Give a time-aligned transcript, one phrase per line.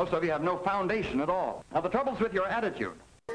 [0.00, 1.62] Most of you have no foundation at all.
[1.74, 2.94] Now, the trouble's with your attitude.
[3.28, 3.34] I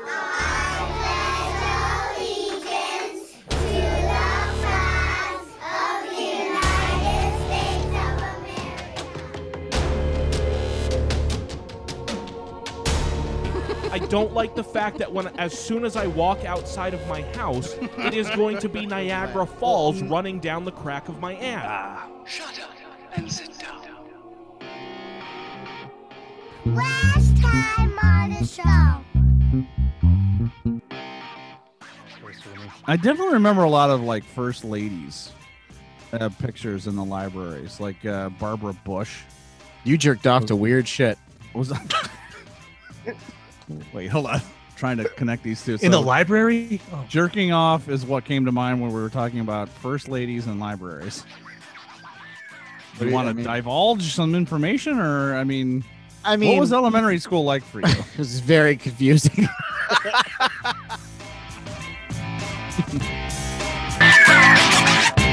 [2.17, 8.17] blend allegiance to the sides of the United States of
[13.77, 13.93] America.
[13.93, 17.21] I don't like the fact that when as soon as I walk outside of my
[17.33, 20.09] house, it is going to be Niagara Falls mm.
[20.09, 21.65] running down the crack of my ass.
[21.67, 22.14] Ah.
[26.75, 29.01] Last time on the show.
[32.87, 35.31] I definitely remember a lot of like first ladies
[36.13, 39.21] uh, pictures in the libraries, like uh, Barbara Bush.
[39.83, 41.17] You jerked off to weird shit.
[41.53, 41.71] Was
[43.93, 44.41] wait, hold on,
[44.75, 45.77] trying to connect these two.
[45.81, 46.81] In the library?
[46.91, 50.47] Oh, jerking off is what came to mind when we were talking about first ladies
[50.47, 51.23] and libraries.
[51.23, 55.83] What Do do you you- want I to mean- divulge some information, or I mean,
[56.25, 57.87] I mean, what was elementary school like for you?
[58.13, 59.47] it was very confusing.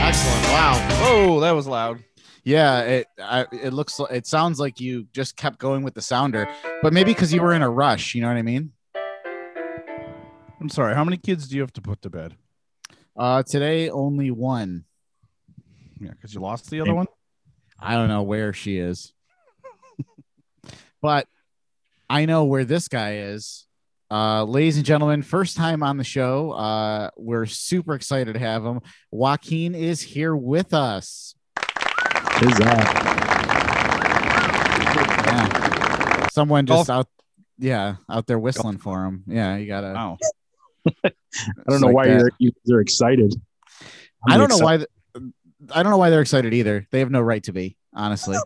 [0.04, 0.42] Excellent.
[0.52, 0.88] Wow.
[1.00, 2.04] Whoa, that was loud.
[2.44, 6.02] Yeah, it I, it looks li- it sounds like you just kept going with the
[6.02, 6.48] sounder,
[6.82, 8.14] but maybe because you were in a rush.
[8.14, 8.72] You know what I mean?
[10.60, 10.94] I'm sorry.
[10.94, 12.36] How many kids do you have to put to bed?
[13.16, 14.84] Uh, today only one.
[16.00, 17.06] Yeah, because you lost the other one.
[17.78, 19.12] I don't know where she is,
[21.02, 21.26] but
[22.08, 23.66] I know where this guy is.
[24.10, 26.52] Uh, ladies and gentlemen, first time on the show.
[26.52, 28.80] Uh, we're super excited to have him.
[29.10, 31.34] Joaquin is here with us.
[32.42, 33.12] Is that?
[35.26, 36.26] Yeah.
[36.32, 36.94] Someone just Oh.
[36.94, 37.08] out,
[37.58, 39.24] yeah, out there whistling for him.
[39.26, 39.92] Yeah, you gotta.
[39.94, 40.18] Wow.
[41.04, 41.10] I
[41.68, 42.18] don't know like why that.
[42.18, 43.34] you're, you guys are excited.
[44.28, 44.76] I I'm don't know why.
[44.78, 44.88] th-
[45.72, 46.86] I don't know why they're excited either.
[46.90, 48.36] They have no right to be, honestly.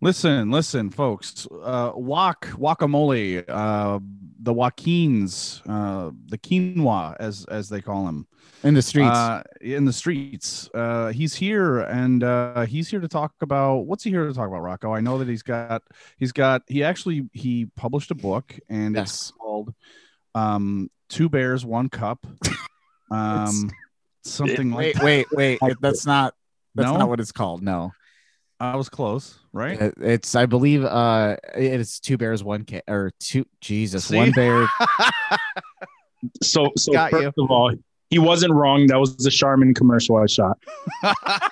[0.00, 1.46] Listen, listen, folks.
[1.62, 3.98] Uh, wok, guacamole, uh,
[4.40, 8.26] the Joaquins, uh, the quinoa, as as they call him,
[8.62, 9.10] In the streets.
[9.10, 10.70] uh, in the streets.
[10.72, 14.46] Uh, he's here, and uh, he's here to talk about what's he here to talk
[14.46, 14.94] about, Rocco?
[14.94, 15.82] I know that he's got,
[16.16, 19.10] he's got, he actually he published a book, and Yes.
[19.10, 19.74] it's called
[20.36, 22.24] um, Two Bears, One Cup,
[23.10, 23.72] um,
[24.22, 24.94] something like.
[25.02, 25.76] wait, wait, wait.
[25.80, 26.34] That's not.
[26.76, 26.98] That's No?
[26.98, 27.62] not what it's called.
[27.64, 27.90] No,
[28.60, 29.80] I was close, right?
[29.80, 30.34] It- it's.
[30.34, 30.84] I believe.
[30.84, 33.44] Uh, it's two bears, one cat, or two.
[33.60, 34.16] Jesus, See?
[34.16, 34.66] one bear.
[36.42, 37.44] So, so Got first you.
[37.44, 37.72] of all,
[38.10, 38.88] he wasn't wrong.
[38.88, 40.58] That was the Charmin commercial I shot.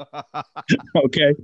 [0.96, 1.34] Okay,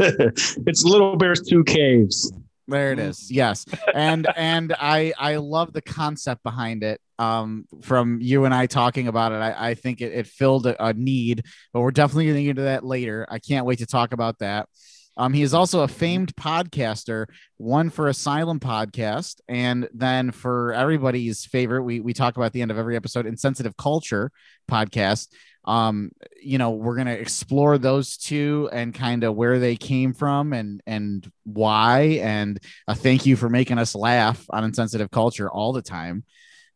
[0.00, 2.32] it's Little Bear's Two Caves.
[2.66, 3.30] There it is.
[3.30, 3.64] Yes,
[3.94, 7.00] and and I I love the concept behind it.
[7.18, 10.88] Um, from you and I talking about it, I I think it, it filled a,
[10.88, 13.26] a need, but we're definitely going to get into that later.
[13.30, 14.68] I can't wait to talk about that.
[15.16, 21.46] Um, he is also a famed podcaster, one for Asylum Podcast, and then for everybody's
[21.46, 24.30] favorite, we we talk about the end of every episode, Insensitive Culture
[24.70, 25.28] Podcast.
[25.64, 26.10] Um,
[26.40, 30.82] you know, we're gonna explore those two and kind of where they came from and
[30.86, 32.20] and why.
[32.22, 36.24] And a thank you for making us laugh on Insensitive Culture all the time.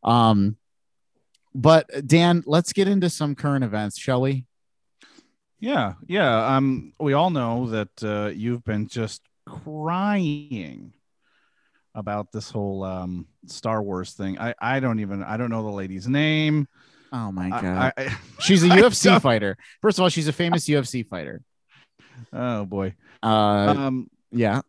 [0.02, 0.56] Um,
[1.54, 4.46] but Dan, let's get into some current events, shall we?
[5.58, 6.56] Yeah, yeah.
[6.56, 10.92] Um, we all know that uh, you've been just crying
[11.94, 14.38] about this whole um Star Wars thing.
[14.38, 16.68] I I don't even I don't know the lady's name.
[17.12, 17.92] Oh my god.
[17.96, 19.56] I, I, She's a UFC fighter.
[19.82, 21.42] First of all, she's a famous UFC fighter.
[22.32, 22.94] oh boy.
[23.22, 24.08] Uh, Um.
[24.30, 24.60] yeah.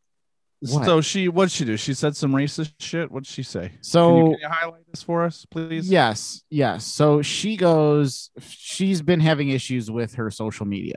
[0.62, 0.86] What?
[0.86, 1.76] So she what she do?
[1.76, 3.12] She said some racist shit.
[3.12, 3.70] What did she say?
[3.70, 5.90] Can you, So can you highlight this for us, please?
[5.90, 6.86] yes, yes.
[6.86, 8.30] So she goes.
[8.40, 10.96] She's been having issues with her social media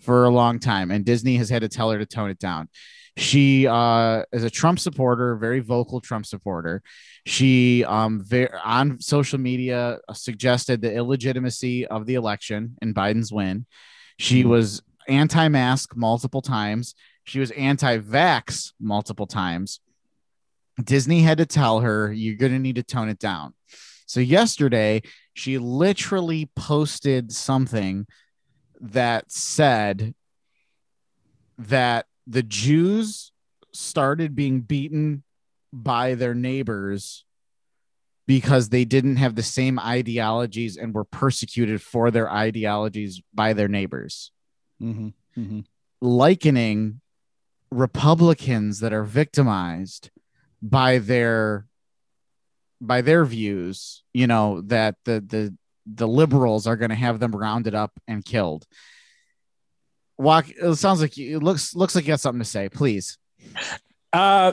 [0.00, 2.68] for a long time, and Disney has had to tell her to tone it down.
[3.16, 6.82] She uh, is a Trump supporter, very vocal Trump supporter.
[7.24, 13.32] She um ve- on social media uh, suggested the illegitimacy of the election and Biden's
[13.32, 13.64] win.
[14.18, 14.48] She Mhm.
[14.48, 16.94] was anti-mask multiple times.
[17.26, 19.80] She was anti-vax multiple times.
[20.82, 23.54] Disney had to tell her you're going to need to tone it down.
[24.06, 25.02] So yesterday,
[25.34, 28.06] she literally posted something
[28.80, 30.14] that said
[31.58, 33.32] that the Jews
[33.72, 35.24] started being beaten
[35.72, 37.24] by their neighbors
[38.26, 43.68] because they didn't have the same ideologies and were persecuted for their ideologies by their
[43.68, 44.30] neighbors
[44.80, 45.64] Mhm, mhm.
[46.00, 47.00] likening
[47.70, 50.10] Republicans that are victimized
[50.62, 51.66] by their
[52.80, 55.54] by their views, you know, that the the
[55.86, 58.66] the liberals are going to have them rounded up and killed.
[60.18, 60.48] Walk.
[60.48, 62.68] It sounds like you, it looks looks like you got something to say.
[62.68, 63.18] Please.
[64.12, 64.52] Uh,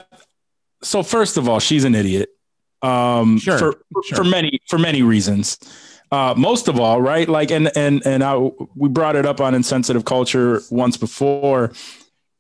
[0.81, 2.30] so first of all, she's an idiot.
[2.81, 4.18] Um, Sure, for sure.
[4.18, 5.57] for many for many reasons.
[6.12, 7.27] Uh, most of all, right?
[7.27, 8.36] Like, and and and I
[8.75, 11.71] we brought it up on insensitive culture once before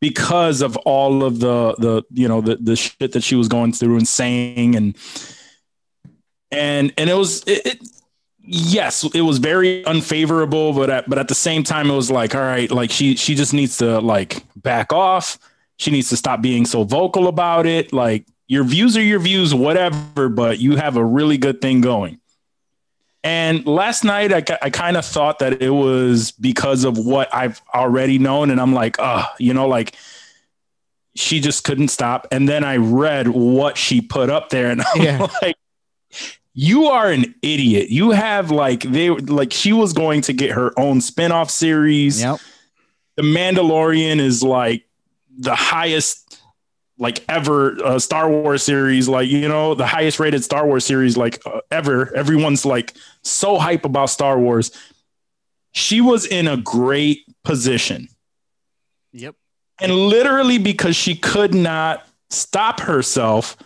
[0.03, 3.71] because of all of the the you know the the shit that she was going
[3.71, 4.97] through and saying and
[6.51, 7.87] and and it was it, it
[8.41, 12.35] yes it was very unfavorable but at, but at the same time it was like
[12.35, 15.39] all right like she she just needs to like back off.
[15.77, 17.93] She needs to stop being so vocal about it.
[17.93, 22.19] Like your views are your views whatever but you have a really good thing going
[23.23, 27.61] and last night i, I kind of thought that it was because of what i've
[27.73, 29.95] already known and i'm like uh you know like
[31.15, 35.01] she just couldn't stop and then i read what she put up there and i'm
[35.01, 35.27] Yeah.
[35.41, 35.55] like
[36.55, 37.89] you are an idiot.
[37.89, 42.21] You have like they like she was going to get her own spin-off series.
[42.21, 42.39] Yep.
[43.15, 44.85] The Mandalorian is like
[45.35, 46.39] the highest
[46.99, 51.17] like ever uh, Star Wars series, like you know, the highest rated Star Wars series
[51.17, 52.15] like uh, ever.
[52.15, 52.93] Everyone's like
[53.23, 54.71] so hype about Star Wars.
[55.71, 58.07] She was in a great position.
[59.11, 59.35] Yep.
[59.79, 63.57] And literally because she could not stop herself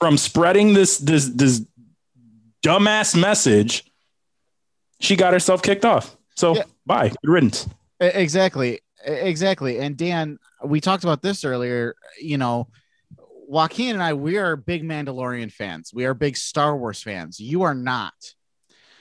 [0.00, 1.64] from spreading this this this
[2.64, 3.84] dumbass message,
[5.00, 6.16] she got herself kicked off.
[6.36, 6.62] So Yeah.
[6.84, 7.08] bye.
[7.08, 7.68] Good riddance.
[8.00, 8.80] Exactly.
[9.04, 9.78] Exactly.
[9.78, 11.94] And Dan, we talked about this earlier.
[12.20, 12.68] You know,
[13.46, 15.92] Joaquin and I, we are big Mandalorian fans.
[15.94, 17.38] We are big Star Wars fans.
[17.38, 18.14] You are not.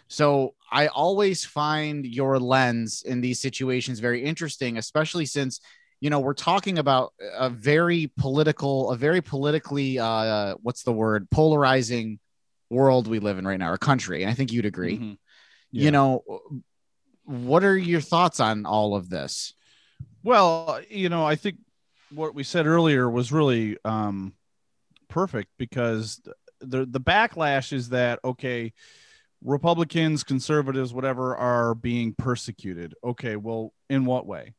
[0.08, 5.60] So I always find your lens in these situations very interesting, especially since
[6.00, 11.30] you know we're talking about a very political, a very politically, uh, what's the word,
[11.30, 12.20] polarizing
[12.70, 14.24] world we live in right now, our country.
[14.24, 14.98] And I think you'd agree.
[14.98, 15.18] Mhm.
[15.72, 16.24] You know,
[17.26, 19.54] what are your thoughts on all of this?
[20.24, 21.58] Well, you know, I think
[22.12, 24.34] what we said earlier was really um,
[25.08, 26.22] perfect because
[26.60, 28.74] the the backlash is that okay,
[29.46, 32.96] Republicans, conservatives, whatever, are being persecuted.
[33.04, 34.56] Okay, well, in what way?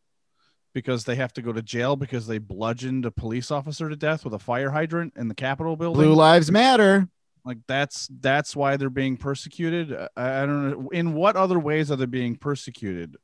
[0.73, 4.25] Because they have to go to jail because they bludgeoned a police officer to death
[4.25, 6.03] with a fire hydrant in the Capitol building.
[6.03, 7.09] Blue Lives Matter.
[7.45, 11.91] like that's that's why they're being persecuted I, I don't know in what other ways
[11.91, 13.17] are they being persecuted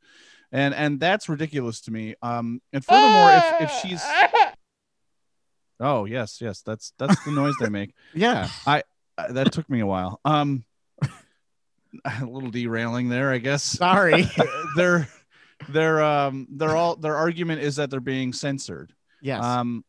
[0.53, 4.03] and and that's ridiculous to me um and furthermore if, if she's
[5.81, 8.49] oh yes yes that's that's the noise they make Yeah.
[8.67, 8.83] I
[9.29, 10.65] that took me a while um
[12.05, 14.29] a little derailing there i guess Sorry.
[14.77, 15.09] their
[15.69, 19.43] their um their all their argument is that they're being censored yes.
[19.43, 19.85] um,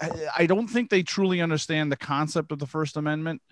[0.00, 3.42] I- I don't think they truly understand the concept of the First Amendment.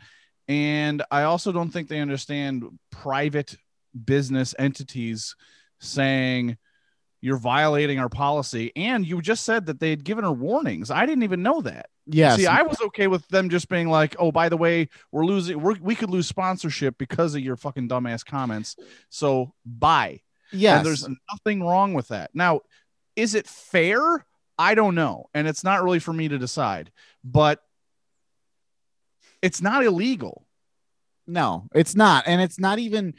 [0.46, 3.56] And I also don't think they understand private
[4.04, 5.34] business entities
[5.80, 6.56] saying
[7.20, 8.72] you're violating our policy.
[8.76, 10.90] And you just said that they had given her warnings.
[10.90, 11.86] I didn't even know that.
[12.08, 12.36] Yes.
[12.38, 15.60] See, I was okay with them just being like, oh, by the way, we're losing,
[15.60, 18.76] we're, we could lose sponsorship because of your fucking dumbass comments.
[19.10, 20.20] So bye.
[20.52, 20.78] yes.
[20.78, 22.30] And there's nothing wrong with that.
[22.34, 22.62] Now,
[23.14, 24.24] is it fair?
[24.58, 25.28] I don't know.
[25.34, 26.90] And it's not really for me to decide,
[27.22, 27.62] but
[29.42, 30.46] it's not illegal.
[31.26, 32.24] no, it's not.
[32.26, 33.14] And it's not even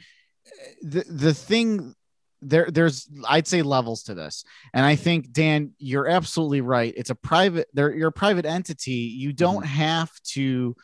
[0.46, 0.50] eh,
[0.82, 1.94] the, the thing
[2.42, 4.44] there there's I'd say levels to this.
[4.72, 6.92] And I think Dan, you're absolutely right.
[6.96, 8.92] It's a private there you're a private entity.
[8.92, 9.36] You mm-hmm.
[9.36, 10.76] don't have to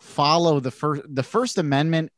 [0.00, 2.10] follow the first the first amendment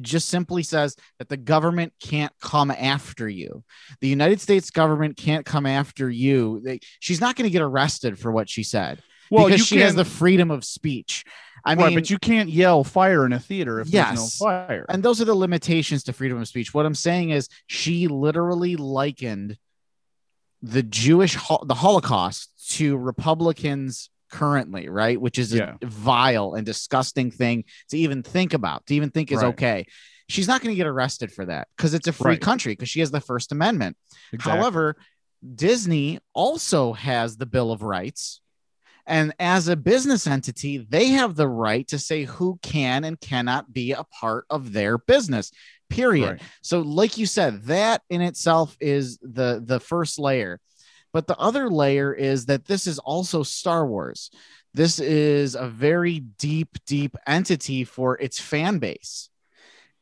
[0.00, 3.64] just simply says that the government can't come after you.
[4.00, 6.60] The United States government can't come after you.
[6.62, 10.04] They, she's not going to get arrested for what she said because she has the
[10.04, 11.24] freedom of speech.
[11.64, 14.08] I right, mean, but you can't yell fire in a theater if Yes.
[14.08, 14.86] there's no fire.
[14.88, 16.72] and those are the limitations to freedom of speech.
[16.72, 19.58] What I'm saying is, she literally likened
[20.62, 25.20] the Jewish hol- the Holocaust to Republicans currently, right?
[25.20, 29.38] Which is a vile and disgusting thing to even think about, to even think is
[29.42, 29.48] Right.
[29.48, 29.86] okay.
[30.28, 32.40] She's not going to get arrested for that because it's a free Right.
[32.40, 33.96] country because she has the First Amendment.
[34.32, 34.58] Exactly.
[34.60, 34.96] However,
[35.54, 38.40] Disney also has the Bill of Rights.
[39.08, 43.72] And as a business entity, they have the right to say who can and cannot
[43.72, 45.50] be a part of their business.
[45.88, 46.32] Period.
[46.32, 46.42] Right.
[46.60, 50.60] So, like you said, that in itself is the the first layer.
[51.14, 54.30] But the other layer is that this is also Star Wars.
[54.74, 59.30] This is a very deep, deep entity for its fan base.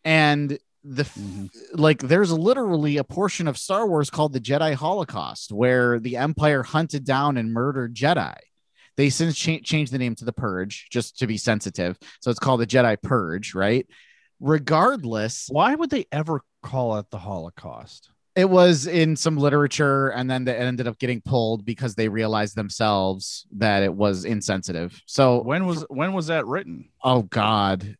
[0.05, 1.51] And the Mhm.
[1.75, 6.65] like there's literally a portion of Star Wars called the Jedi Holocaust where the Empire
[6.65, 8.35] hunted down and murdered Jedi.
[8.97, 11.99] They since cha- changed the name to the Purge just to be sensitive.
[12.21, 13.87] So it's called the Jedi Purge, right?
[14.41, 18.11] Regardless, Why would they ever call it the Holocaust?
[18.35, 22.55] It was in some literature, and then it ended up getting pulled because they realized
[22.55, 25.01] themselves that it was insensitive.
[25.07, 26.91] So, When was when was that written?
[27.03, 27.97] oh god,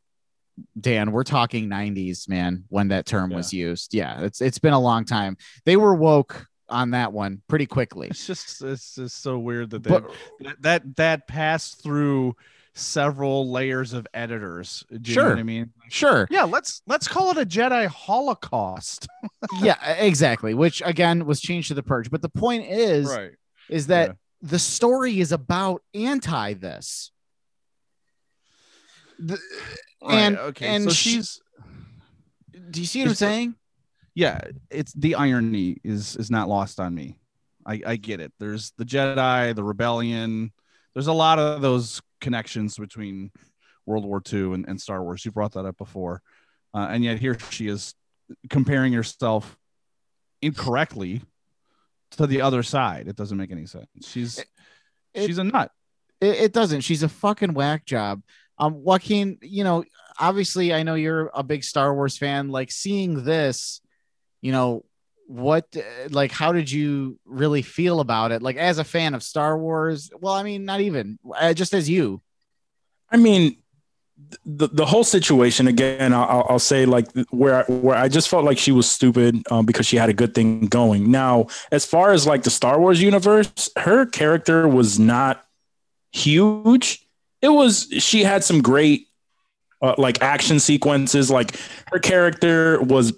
[0.79, 3.95] Dan, we're talking '90s, man, when that term was used.
[3.95, 5.37] Yeah, it's it's been a long time.
[5.65, 8.09] They were woke on that one pretty quickly.
[8.09, 12.37] It's just it's just so weird that they, But that that that passed through
[12.75, 14.85] several layers of editors.
[14.91, 15.31] Do you know Sure.
[15.31, 15.73] what I mean?
[15.89, 19.07] sure, Yeah, let's let's call it a Jedi Holocaust.
[19.63, 20.53] yeah, exactly.
[20.55, 22.11] Which again was changed to the purge.
[22.11, 23.31] But the point is, right.
[23.71, 24.15] is that Yeah.
[24.43, 27.11] the story is about anti this.
[29.19, 29.39] The-
[30.07, 31.41] and okay, and so sh- she's
[32.71, 33.55] do you see what I'm saying?
[34.17, 37.19] Yeah, it's the irony is is not lost on me.
[37.67, 38.33] I I get it.
[38.41, 40.53] There's the Jedi, the rebellion.
[40.95, 43.31] There's a lot of those connections between
[43.85, 45.25] World War II and, and Star Wars.
[45.25, 46.23] You brought that up before,
[46.75, 47.95] uh, and yet here she is
[48.49, 49.57] comparing herself
[50.43, 51.23] incorrectly
[52.13, 53.09] to the other side.
[53.09, 53.87] It doesn't make any sense.
[54.03, 54.39] She's
[55.15, 55.71] It- she's a nut.
[56.21, 56.81] It, it doesn't.
[56.81, 58.23] She's a fucking whack job.
[58.59, 59.85] Um, Joaquin, you know,
[60.19, 62.49] obviously, I know you're a big Star Wars fan.
[62.49, 63.83] Like seeing this,
[64.47, 64.85] you know,
[65.27, 68.43] what, uh, like, how did you really feel about it?
[68.43, 71.91] Like, as a fan of Star Wars, well, I mean, not even uh, just as
[71.91, 72.23] you.
[73.11, 73.57] I mean,
[74.45, 76.13] the the whole situation again.
[76.13, 79.87] I'll, I'll say like where where I just felt like she was stupid um, because
[79.87, 81.11] she had a good thing going.
[81.11, 85.45] Now, as far as like the Star Wars universe, her character was not
[86.13, 87.07] huge.
[87.43, 89.09] It was she had some great
[89.83, 91.31] uh, like action sequences.
[91.31, 91.59] Like
[91.93, 93.13] her character was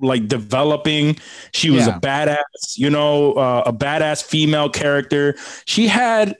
[0.00, 1.16] like developing.
[1.52, 1.96] She was Yeah.
[1.96, 5.36] a badass, you know, uh, a badass female character.
[5.66, 6.36] She had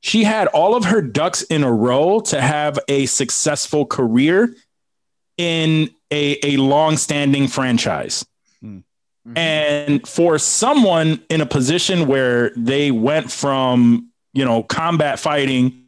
[0.00, 4.54] she had all of her ducks in a row to have a successful career
[5.36, 8.24] in a, a long-standing franchise.
[8.62, 8.78] Hmm.
[9.34, 15.82] And for someone in a position where they went from, you know, combat fighting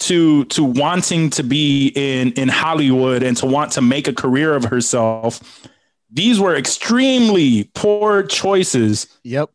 [0.00, 4.54] to to wanting to be in in Hollywood and to want to make a career
[4.54, 5.40] of herself,
[6.14, 9.50] these were extremely poor choices Yep.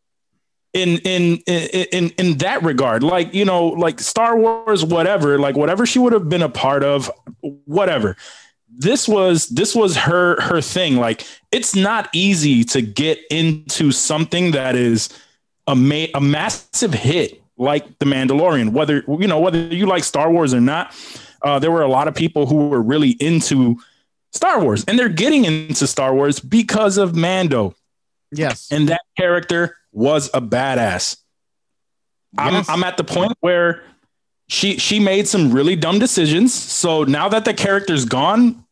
[0.74, 3.02] in in in in in that regard.
[3.02, 6.84] Like you know like star wars whatever like whatever she would have been a part
[6.84, 7.10] of
[7.64, 8.16] whatever.
[8.68, 10.96] This was this was her her thing.
[10.96, 15.08] Like it's not easy to get into something that is
[15.66, 18.72] a ma- a massive hit like the mandalorian.
[18.72, 20.94] Whether you know whether you like star wars or not
[21.42, 23.78] uh, there were a lot of people who were really into
[24.32, 27.74] star wars and they're getting into star wars because of mando
[28.32, 28.68] Yes.
[28.70, 31.16] and that character was a badass.
[32.38, 32.38] Yes.
[32.38, 33.82] I'm, I'm at the point where
[34.48, 36.52] she she made some really dumb decisions.
[36.54, 38.64] So now that the character's gone,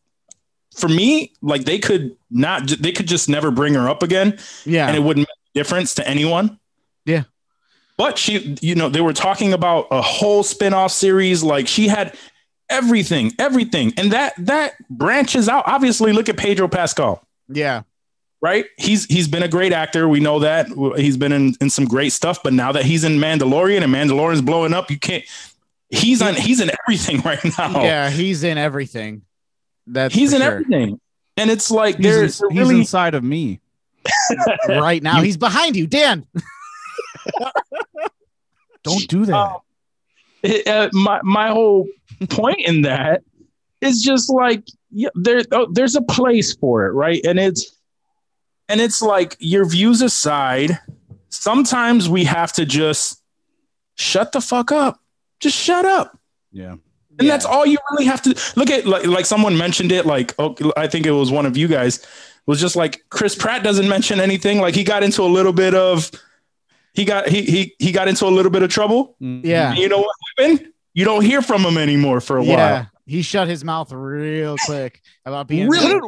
[0.75, 4.87] for me, like they could not, they could just never bring her up again, yeah.
[4.87, 6.59] and it wouldn't make a difference to anyone.
[7.05, 7.23] Yeah.
[7.97, 11.43] But she, you know, they were talking about a whole spin-off series.
[11.43, 12.15] Like she had
[12.69, 15.63] everything, everything, and that that branches out.
[15.67, 17.83] Obviously, look at Pedro Pascal yeah.
[18.41, 18.65] right?
[18.77, 20.07] He's he's been a great actor.
[20.07, 22.41] We know that he's been in, in some great stuff.
[22.43, 25.25] But now that he's in Mandalorian and Mandalorian's blowing up, you can't.
[25.89, 26.35] He's on.
[26.35, 27.83] He's in everything right now.
[27.83, 28.09] Yeah.
[28.09, 29.23] He's in everything.
[29.87, 30.51] That's he's in sure.
[30.51, 30.99] everything,
[31.35, 33.59] and it's like He's, there's in- he's really inside of me.
[34.69, 35.21] right now.
[35.21, 36.25] He's behind you, Dan.
[38.83, 39.35] Don't do that.
[39.35, 39.57] Um,
[40.67, 41.87] uh, my my whole
[42.29, 43.21] point in that
[43.81, 47.23] is just like yeah, there oh, there's a place for it, right?
[47.25, 47.75] And it's
[48.67, 50.79] and it's like your views aside,
[51.29, 53.21] sometimes we have to just
[53.95, 54.99] shut the fuck up.
[55.39, 56.17] Just shut up.
[56.51, 56.75] yeah.
[57.17, 57.33] And Yeah.
[57.33, 58.85] that's all you really have to look at.
[58.85, 62.05] Like, like someone mentioned it, like, oh, I think it was one of you guys,
[62.45, 64.59] was just like Chris Pratt doesn't mention anything.
[64.59, 66.09] Like he got into a little bit of,
[66.99, 69.15] he got, he, he, he got into a little bit of trouble.
[69.21, 69.41] Mhm.
[69.43, 69.69] Yeah.
[69.69, 70.67] And you know what happened?
[70.93, 72.55] You don't hear from him anymore for a Yeah.
[72.55, 72.91] while.
[73.05, 75.99] He shut his mouth real quick about being Really?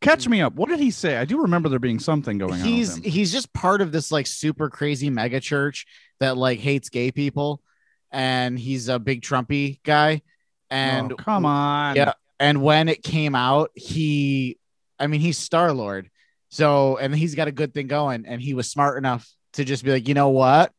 [0.00, 0.54] Catch me up.
[0.54, 1.16] What did he say?
[1.18, 2.96] I do remember there being something going he's on.
[2.96, 3.12] with him.
[3.12, 5.86] he's just part of this like super crazy mega church
[6.20, 7.60] that like hates gay people
[8.10, 10.22] and he's a big trumpy guy
[10.70, 11.96] and oh, come on.
[11.96, 12.12] Yeah.
[12.38, 14.56] and when it came out he
[14.98, 16.10] i mean he's star lord
[16.48, 19.84] so and he's got a good thing going and he was smart enough to just
[19.84, 20.72] be like you know what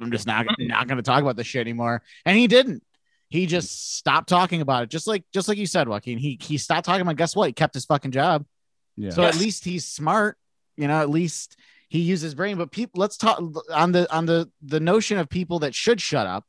[0.00, 2.82] i'm just not not going to talk about this shit anymore and he didn't
[3.28, 3.48] he hmm.
[3.48, 6.84] just stopped talking about it just like just like you said joaquin he he stopped
[6.84, 8.44] talking about guess what he kept his fucking job
[8.96, 9.10] Yeah.
[9.10, 9.34] so Yes.
[9.34, 10.36] at least he's smart,
[10.76, 11.56] you know, at least
[11.88, 12.56] he uses brain.
[12.56, 13.38] But people, let's talk
[13.72, 16.44] on the on the the notion of people that should shut up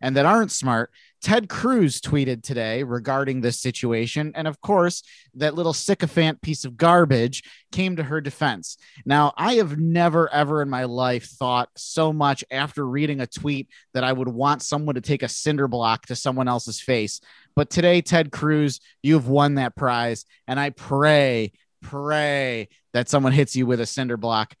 [0.00, 0.90] and that aren't smart.
[1.20, 4.32] Ted Cruz tweeted today regarding this situation.
[4.34, 5.02] And of course,
[5.34, 8.76] that little sycophant piece of garbage came to her defense.
[9.04, 13.68] Now, I have never, ever in my life thought so much after reading a tweet
[13.94, 17.20] that I would want someone to take a cinder block to someone else's face.
[17.56, 20.24] But today, Ted Cruz, you've won that prize.
[20.46, 24.54] And I pray, pray that someone hits you with a cinder block.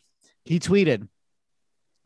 [0.44, 1.06] He tweeted,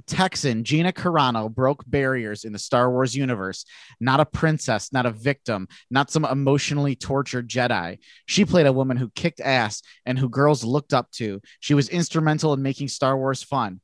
[0.07, 3.65] Texan Gina Carano broke barriers in the Star Wars universe.
[4.01, 7.99] Not a princess, not a victim, not some emotionally tortured Jedi.
[8.27, 11.41] She played a woman who kicked ass and who girls looked up to.
[11.61, 13.81] She was instrumental in making Star Wars fun.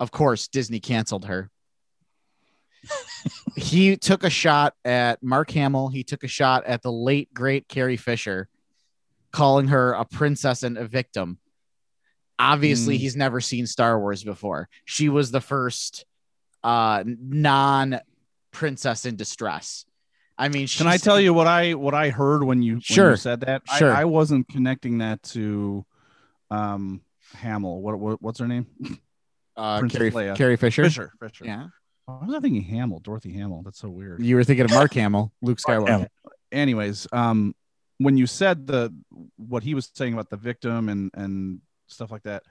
[0.00, 1.50] Of course, Disney canceled her.
[3.56, 5.88] he took a shot at Mark Hamill.
[5.88, 8.48] He took a shot at the late, great Carrie Fisher,
[9.32, 11.38] calling her a princess and a victim.
[12.38, 13.00] Obviously, Mm.
[13.00, 14.68] he's never seen Star Wars before.
[14.84, 16.04] She was the first
[16.64, 18.00] uh non
[18.52, 19.84] princess in distress.
[20.36, 23.10] I mean, Can I tell you what I what I heard when you, when Sure.
[23.10, 23.62] you said that?
[23.68, 23.92] I- Sure.
[23.92, 25.84] I, wasn't connecting that to
[26.50, 27.00] um
[27.34, 27.80] Hamill.
[27.82, 28.66] What, what what's her name?
[29.56, 30.36] uh, Carrie, Leia.
[30.36, 30.84] Carrie Fisher?
[30.84, 31.12] Fisher.
[31.20, 31.44] Fisher.
[31.44, 31.66] Yeah.
[32.06, 33.00] I was I thinking Hamill?
[33.00, 33.62] Dorothy Hamill.
[33.62, 34.22] That's so weird.
[34.22, 36.06] You were thinking of Mark Hamill, Luke Skywalker.
[36.50, 37.54] Anyways, um,
[37.98, 38.94] when you said the
[39.36, 42.44] what he was saying about the victim and and stuff like that,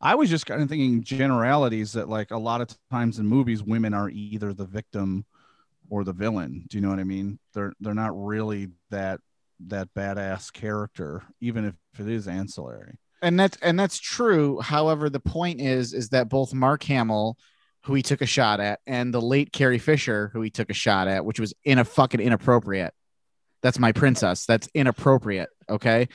[0.00, 3.62] I was just kind of thinking generalities that like a lot of times in movies,
[3.62, 5.24] women are either the victim
[5.88, 6.64] or the villain.
[6.68, 7.38] Do you know what I mean?
[7.54, 9.20] They're they're not really that
[9.66, 12.96] that badass character, even if it is ancillary.
[13.22, 14.60] and that's and that's true.
[14.60, 17.36] However, the point is is that both Mark Hamill,
[17.84, 20.74] who he took a shot at, and the late Carrie Fisher, who he took a
[20.74, 22.94] shot at, which was in a fucking inappropriate.
[23.62, 24.46] That's my princess.
[24.46, 25.50] That's inappropriate.
[25.68, 26.08] Okay.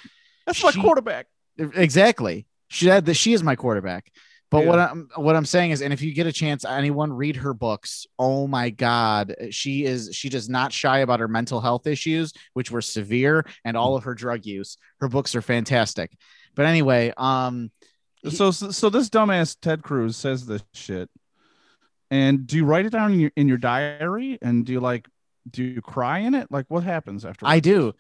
[0.48, 1.28] That's my quarterback.
[1.58, 2.48] Exactly.
[2.70, 4.12] She the, she is my quarterback.
[4.52, 4.68] But Yeah.
[4.68, 7.54] what I'm what I'm saying is, and if you get a chance, anyone read her
[7.54, 8.06] books.
[8.20, 12.70] Oh my God, she is she does not shy about her mental health issues, which
[12.72, 14.78] were severe, and all of her drug use.
[15.00, 16.12] Her books are fantastic.
[16.56, 17.72] But anyway, um,
[18.24, 21.10] So, so so this dumbass Ted Cruz says this shit,
[22.12, 24.38] and do you write it down in your in your diary?
[24.42, 25.08] And do you like
[25.50, 26.52] do you cry in it?
[26.52, 27.46] Like what happens after?
[27.48, 27.94] I do.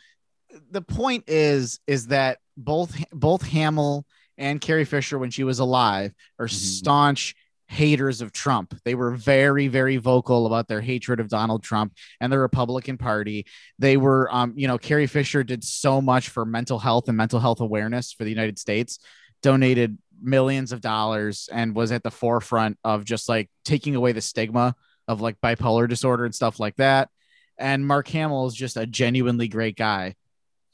[0.72, 4.06] The point is, is that both both Hamill
[4.38, 6.52] and Carrie Fisher, when she was alive, are Mhm.
[6.52, 7.36] staunch
[7.68, 8.76] haters of Trump.
[8.86, 13.48] They were very, very vocal about their hatred of Donald Trump and the Republican Party.
[13.80, 17.40] They were, um, you know, Carrie Fisher did so much for mental health and mental
[17.40, 19.00] health awareness for the United States,
[19.42, 24.22] donated millions of dollars, and was at the forefront of just like taking away the
[24.22, 24.76] stigma
[25.08, 27.10] of like bipolar disorder and stuff like that.
[27.58, 30.16] And Mark Hamill is just a genuinely great guy.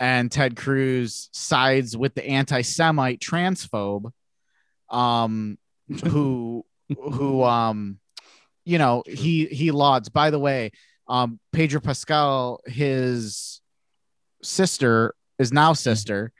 [0.02, 4.12] And Ted Cruz sides with the anti-Semite transphobe,
[4.90, 5.60] um,
[6.04, 6.66] who
[7.00, 8.00] who um
[8.66, 10.10] you know he he lauds.
[10.10, 10.72] By the way
[11.08, 13.62] um pedro pascal his
[14.42, 16.32] sister is now sister.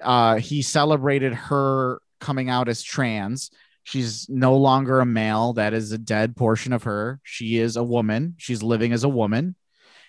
[0.00, 3.50] Uh he celebrated her coming out as trans.
[3.82, 5.54] She's no longer a male.
[5.54, 7.20] That is a dead portion of her.
[7.24, 8.36] She is a woman.
[8.38, 9.56] She's living as a woman.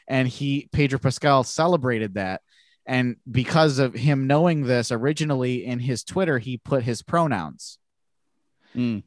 [0.08, 2.42] And he pedro pascal celebrated that
[2.86, 7.78] and because of him knowing this originally in his twitter he put his pronouns
[8.76, 9.04] Mm.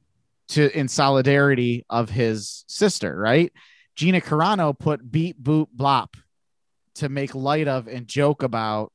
[0.48, 3.52] to in solidarity of his sister, right?
[3.96, 6.14] Gina Carano put beat boot blop
[6.96, 8.92] to make light of and joke about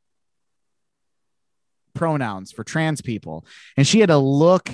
[1.93, 3.45] pronouns for trans people.
[3.75, 4.69] And she had to look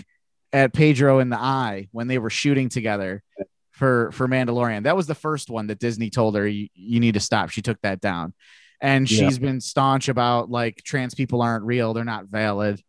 [0.53, 3.23] at Pedro in the eye when they were shooting together
[3.71, 4.83] for for Mandalorian.
[4.83, 7.49] That was the first one that Disney told her you, you need to stop.
[7.49, 8.33] She took that down.
[8.79, 9.27] And Yeah.
[9.27, 12.81] she's been staunch about like trans people aren't real, they're not valid.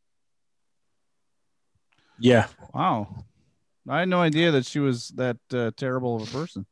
[2.19, 2.47] Yeah.
[2.75, 3.25] Wow,
[3.89, 6.67] I had no idea that she was that uh, terrible of a person.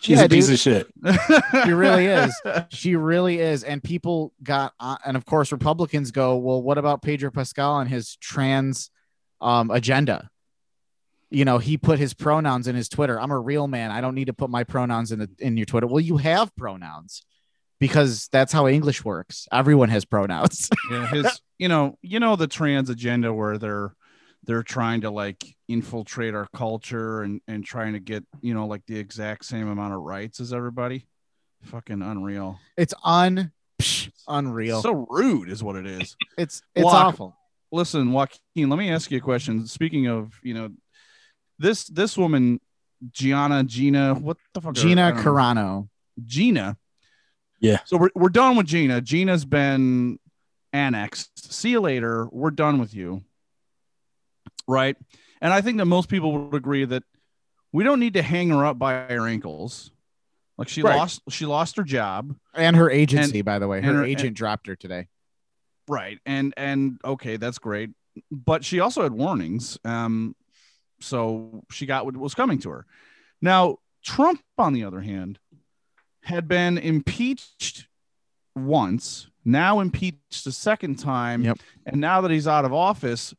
[0.00, 0.54] She's Yeah, a piece dude.
[0.54, 0.86] of shit.
[1.64, 2.34] She really is.
[2.70, 3.64] She really is.
[3.64, 7.90] And people got, uh, and of course, Republicans go, well, what about Pedro Pascal and
[7.90, 8.90] his trans
[9.42, 10.30] um, agenda?
[11.28, 13.20] You know, he put his pronouns in his Twitter.
[13.20, 13.90] I'm a real man.
[13.90, 15.86] I don't need to put my pronouns in the in your Twitter.
[15.86, 17.22] Well, you have pronouns
[17.80, 19.48] because that's how English works.
[19.50, 20.68] Everyone has pronouns.
[20.90, 23.92] yeah, his you know you know the trans agenda where they're
[24.44, 28.84] they're trying to like infiltrate our culture and and trying to get you know like
[28.86, 31.06] the exact same amount of rights as everybody
[31.62, 34.80] fucking unreal it's un psh, unreal.
[34.80, 36.94] so rude is what it is it's it's Walk.
[36.94, 37.36] awful.
[37.70, 40.70] listen joaquin let me ask you a question speaking of you know
[41.58, 42.60] this this woman
[43.12, 45.20] gianna gina what the fuck Gina know.
[45.22, 45.88] Carano.
[46.24, 46.76] Gina.
[47.60, 47.80] Yeah.
[47.84, 49.00] So we're, we're done with Gina.
[49.00, 50.18] Gina's been
[50.72, 51.52] annexed.
[51.52, 52.26] See you later.
[52.32, 53.22] We're done with you.
[54.66, 54.96] Right.
[55.40, 57.02] And I think that most people would agree that
[57.72, 59.90] we don't need to hang her up by her ankles.
[60.58, 60.96] Like she Right.
[60.96, 62.36] lost she lost her job.
[62.54, 65.08] And her agency, by the way, her her- agent dropped her today.
[65.88, 66.18] Right.
[66.26, 67.90] And and okay, that's great.
[68.30, 69.78] But she also had warnings.
[69.84, 70.36] Um
[71.00, 72.86] so she got what was coming to her.
[73.40, 75.38] Now, Trump on the other hand
[76.22, 77.88] had been impeached
[78.54, 81.42] once, now impeached a second time.
[81.42, 81.58] Yep.
[81.86, 83.34] And now that he's out of office,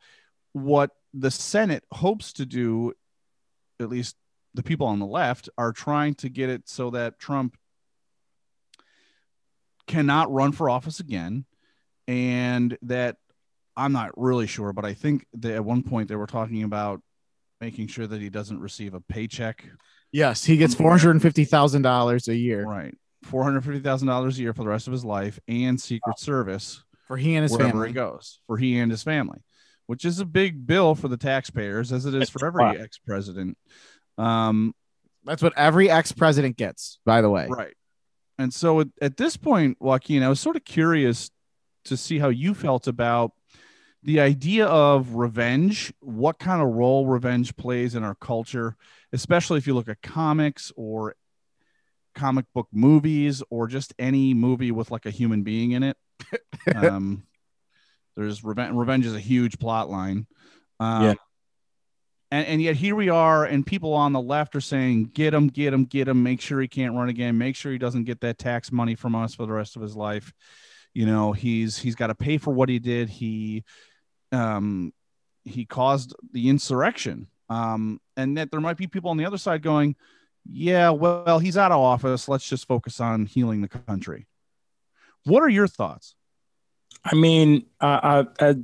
[0.54, 2.94] what the Senate hopes to do,
[3.80, 4.15] at least
[4.54, 7.58] the people on the left, are trying to get it so that Trump
[9.88, 11.46] cannot run for office again.
[12.08, 13.17] And that
[13.78, 17.02] I'm not really sure, but I think that at one point they were talking about
[17.62, 19.65] making sure that he doesn't receive a paycheck.
[20.12, 22.95] Yes, he gets four hundred and fifty thousand dollars a year Right.
[23.26, 27.43] $450,000 a year for the rest of his life and Secret Service for he and
[27.43, 27.88] his wherever family.
[27.89, 29.39] he goes for he and his family,
[29.86, 32.71] which is a big bill for the taxpayers, as it is for every Wow.
[32.80, 33.58] ex president.
[34.17, 34.74] Um,
[35.24, 37.47] That's what every ex-president gets, by the way.
[37.47, 37.74] right.
[38.39, 41.30] And so at, at this point, Joaquin, I was sort of curious
[41.86, 43.34] to see how you felt about
[44.04, 48.76] the idea of revenge, what kind of role revenge plays in our culture,
[49.13, 51.15] especially if you look at comics or
[52.15, 55.97] comic book movies or just any movie with like a human being in it.
[56.76, 57.24] um,
[58.15, 58.76] there's revenge.
[58.76, 60.28] Revenge is a huge plot line.
[60.80, 61.13] Um, Yeah.
[62.34, 65.50] And, and yet here we are, and people on the left are saying, "Get him,
[65.50, 66.24] get him, get him.
[66.24, 67.38] Make sure he can't run again.
[67.38, 69.97] Make sure he doesn't get that tax money from us for the rest of his
[69.97, 70.32] life.
[70.93, 73.10] You know, he's he's got to pay for what he did.
[73.10, 73.65] He,
[74.32, 74.93] um,
[75.43, 77.28] he caused the insurrection.
[77.52, 79.98] Um, and that there might be people on the other side going,
[80.50, 82.30] yeah, well, he's out of office.
[82.30, 84.26] Let's just focus on healing the country.
[85.26, 86.16] What are your thoughts?
[87.04, 88.56] I mean, uh, I, I,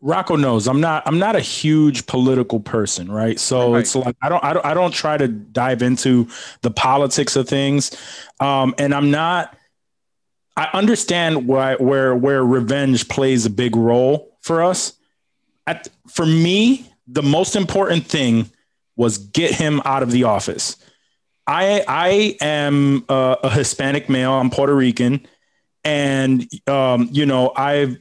[0.00, 1.04] Rocco knows I'm not.
[1.06, 3.38] I'm not a huge political person, right?
[3.38, 3.80] So Right.
[3.80, 4.42] it's like I don't.
[4.44, 4.66] I don't.
[4.66, 6.28] I don't try to dive into
[6.62, 7.96] the politics of things,
[8.40, 9.56] um, and I'm not.
[10.56, 14.92] I understand why where where revenge plays a big role for us.
[15.66, 18.50] At, for me, the most important thing
[18.96, 20.76] was get him out of the office.
[21.46, 24.32] I I am a, a Hispanic male.
[24.32, 25.26] I'm Puerto Rican,
[25.84, 27.98] and um, you know I've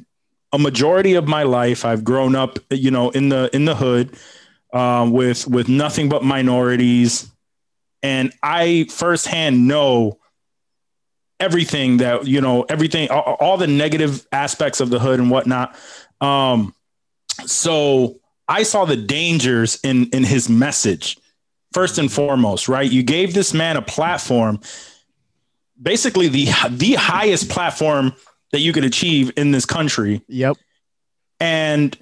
[0.54, 4.16] a majority of my life I've grown up, you know, in the in the hood
[4.72, 7.30] um, with with nothing but minorities,
[8.02, 10.20] and I firsthand know
[11.40, 15.76] everything that you know everything all, all the negative aspects of the hood and whatnot.
[16.22, 16.74] Um,
[17.46, 21.18] so I saw the dangers in in his message
[21.74, 22.90] first and foremost, right?
[22.90, 24.60] You gave this man a platform,
[25.82, 28.14] basically the the highest platform
[28.52, 30.58] that you could achieve in this country, Yep.
[31.40, 31.98] and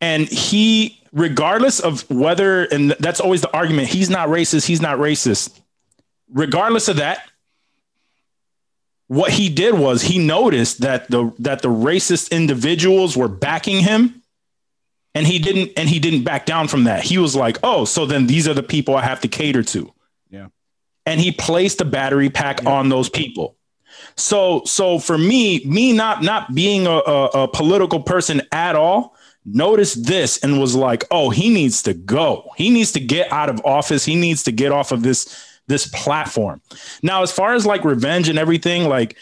[0.00, 4.98] and he, regardless of whether, and that's always the argument, he's not racist, he's not
[4.98, 5.58] racist.
[6.30, 7.20] Regardless of that,
[9.06, 14.20] what he did was he noticed that the that the racist individuals were backing him
[15.16, 17.02] and he didn't and he didn't back down from that.
[17.02, 19.92] He was like oh so then these are the people i have to cater to.
[20.30, 20.48] Yeah.
[21.06, 23.56] and he placed a battery pack on those people.
[24.16, 29.16] So so for me me not not being a, a, a political person at all
[29.46, 32.50] noticed this and was like oh he needs to go.
[32.56, 34.04] He needs to get out of office.
[34.04, 36.60] He needs to get off of this this platform.
[37.02, 39.16] Now as far as like revenge and everything like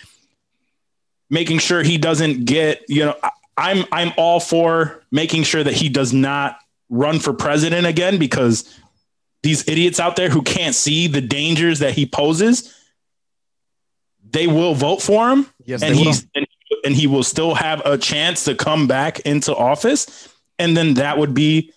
[1.31, 3.15] making sure he doesn't get you know
[3.57, 6.57] i'm i'm all for making sure that he does not
[6.91, 8.69] run for president again because
[9.43, 12.75] these idiots out there who can't see the dangers that he poses
[14.31, 16.47] they will vote for him Yes, and he's and,
[16.85, 21.19] and he will still have a chance to come back into office and then that
[21.19, 21.73] would be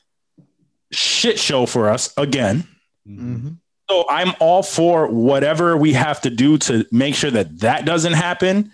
[0.91, 2.67] shit show for us again
[3.07, 3.57] Mhm.
[3.89, 8.13] so I'm all for whatever we have to do to make sure that that doesn't
[8.13, 8.71] happen.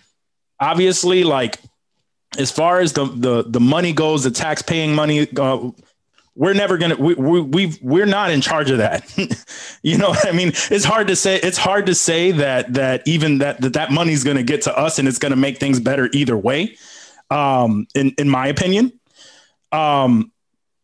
[0.59, 1.59] Obviously, like
[2.37, 5.71] as far as the the the money goes, the tax paying money, uh,
[6.35, 9.05] we're never gonna we we we've, we're not in charge of that.
[9.83, 10.49] you know I mean?
[10.49, 11.39] It's hard to say.
[11.39, 14.99] It's hard to say that that even that that that money's gonna get to us
[14.99, 16.75] and it's gonna make things better either way.
[17.29, 18.99] Um, in in my opinion.
[19.71, 20.31] Um,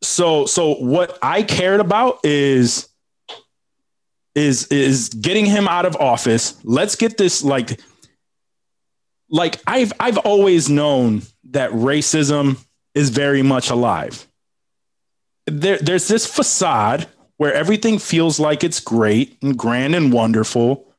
[0.01, 2.87] so so what I cared about is
[4.35, 6.59] is is getting him out of office.
[6.63, 7.79] Let's get this like
[9.29, 14.27] like I've I've always known that racism is very much alive.
[15.45, 17.07] There, there's this facade
[17.37, 20.93] where everything feels like it's great and grand and wonderful,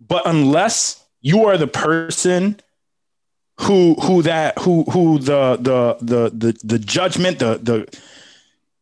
[0.00, 2.60] but unless you are the person
[3.60, 7.98] who who that who who the the the the, the judgment the the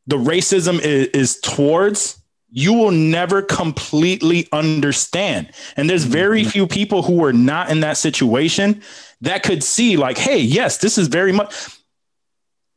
[0.07, 5.51] the racism is, is towards you will never completely understand.
[5.77, 6.13] And there's mm-hmm.
[6.13, 6.51] very mm-hmm.
[6.51, 8.83] few people who are not in that situation
[9.21, 11.55] that could see, like, hey, yes, this is very much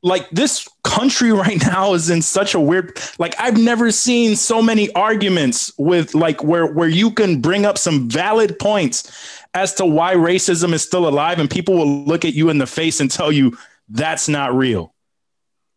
[0.03, 4.61] like this country right now is in such a weird like I've never seen so
[4.61, 9.85] many arguments with like where where you can bring up some valid points as to
[9.85, 13.11] why racism is still alive and people will look at you in the face and
[13.11, 13.57] tell you
[13.89, 14.93] that's not real.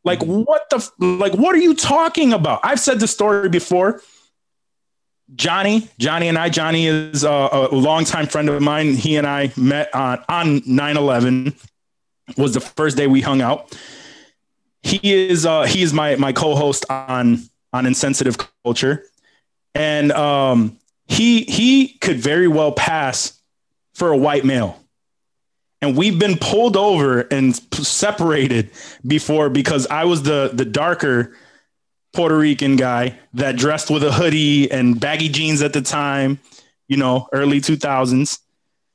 [0.04, 2.60] Like what the like what are you talking about?
[2.62, 4.02] I've said the story before.
[5.34, 8.92] Johnny, Johnny and I, Johnny is a, a longtime friend of mine.
[8.92, 11.54] He and I met on on 9/11
[12.36, 13.76] was the first day we hung out.
[14.82, 17.38] He is uh he is my my co-host on
[17.72, 19.06] on insensitive culture.
[19.74, 23.40] And um he he could very well pass
[23.94, 24.83] for a white male
[25.84, 28.70] and we've been pulled over and separated
[29.06, 31.36] before because I was the the darker
[32.14, 36.40] Puerto Rican guy that dressed with a hoodie and baggy jeans at the time,
[36.88, 38.38] you know, early 2000s.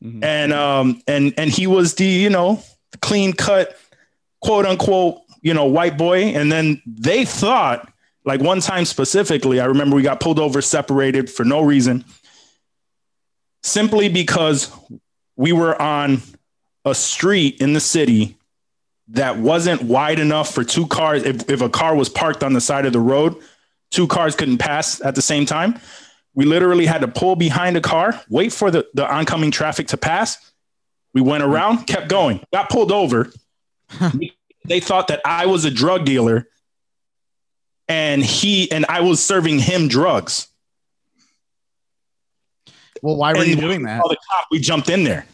[0.03, 0.23] Mhm.
[0.23, 2.63] And um and and he was the, you know,
[3.01, 3.77] clean cut
[4.41, 7.87] quote unquote, you know, white boy and then they thought
[8.25, 12.03] like one time specifically, I remember we got pulled over separated for no reason
[13.61, 14.71] simply because
[15.35, 16.21] we were on
[16.85, 18.37] a street in the city
[19.09, 21.23] that wasn't wide enough for two cars.
[21.23, 23.35] If, if a car was parked on the side of the road,
[23.91, 25.79] two cars couldn't pass at the same time.
[26.35, 29.97] We literally had to pull behind a car, wait for the, the oncoming traffic to
[29.97, 30.37] pass.
[31.13, 33.31] We went around, kept going, got pulled over.
[34.65, 36.47] they thought that I was a drug dealer
[37.87, 40.47] and he and I was serving him drugs.
[43.01, 44.03] Well, why were And you doing that?
[44.07, 45.25] the cop, we jumped in there.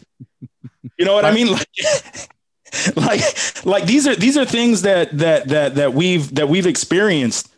[0.98, 1.52] You know what I mean?
[1.52, 1.68] Like,
[2.96, 7.52] like, like these are these are things that that that that we've that we've experienced.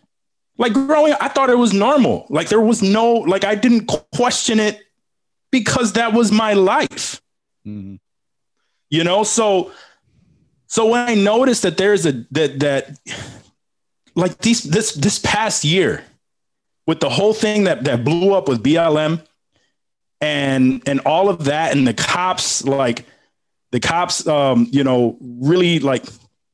[0.57, 2.27] Like growing, up, I thought it was normal.
[2.29, 4.81] Like there was no like I didn't question it
[5.51, 7.20] because that was my life.
[7.66, 8.01] Mhm.
[8.90, 9.72] You know, so
[10.66, 12.98] so when I noticed that there's a that that
[14.14, 16.05] like these this this past year
[16.87, 19.22] with the whole thing that that blew up with BLM
[20.20, 23.05] and and all of that and the cops like
[23.71, 26.05] the cops um you know really like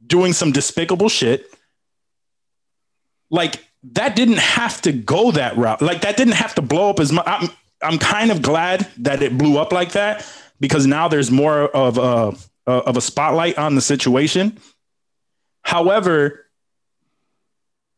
[0.06, 1.46] doing some despicable shit.
[3.30, 5.82] Like that didn't have to go that route.
[5.82, 7.48] Like that didn't have to blow up as much i'm
[7.82, 10.26] i'm kind of glad that it blew up like that
[10.60, 14.58] because now there's more of a of a spotlight on the situation.
[15.62, 16.44] However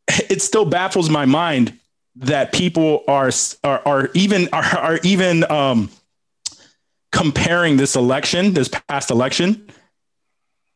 [0.09, 1.79] it still baffles my mind
[2.17, 3.31] that people are
[3.65, 5.91] are, are even are, are even um,
[7.17, 9.67] comparing this election, this past election,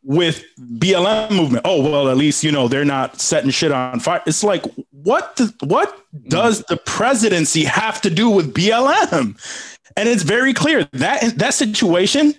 [0.03, 1.63] with BLM movement.
[1.67, 4.23] Oh well, at least you know they're not setting shit on fire.
[4.27, 5.95] It's like what the, what
[6.29, 9.39] does the presidency have to do with BLM?
[9.97, 12.35] And it's very clear that that situation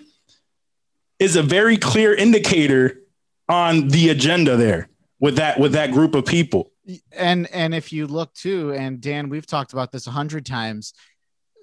[1.20, 2.98] is a very clear indicator
[3.48, 4.88] on the agenda there
[5.20, 6.72] with that with that group of people.
[7.12, 10.92] and and if you look too and dan we've talked about this a hundred times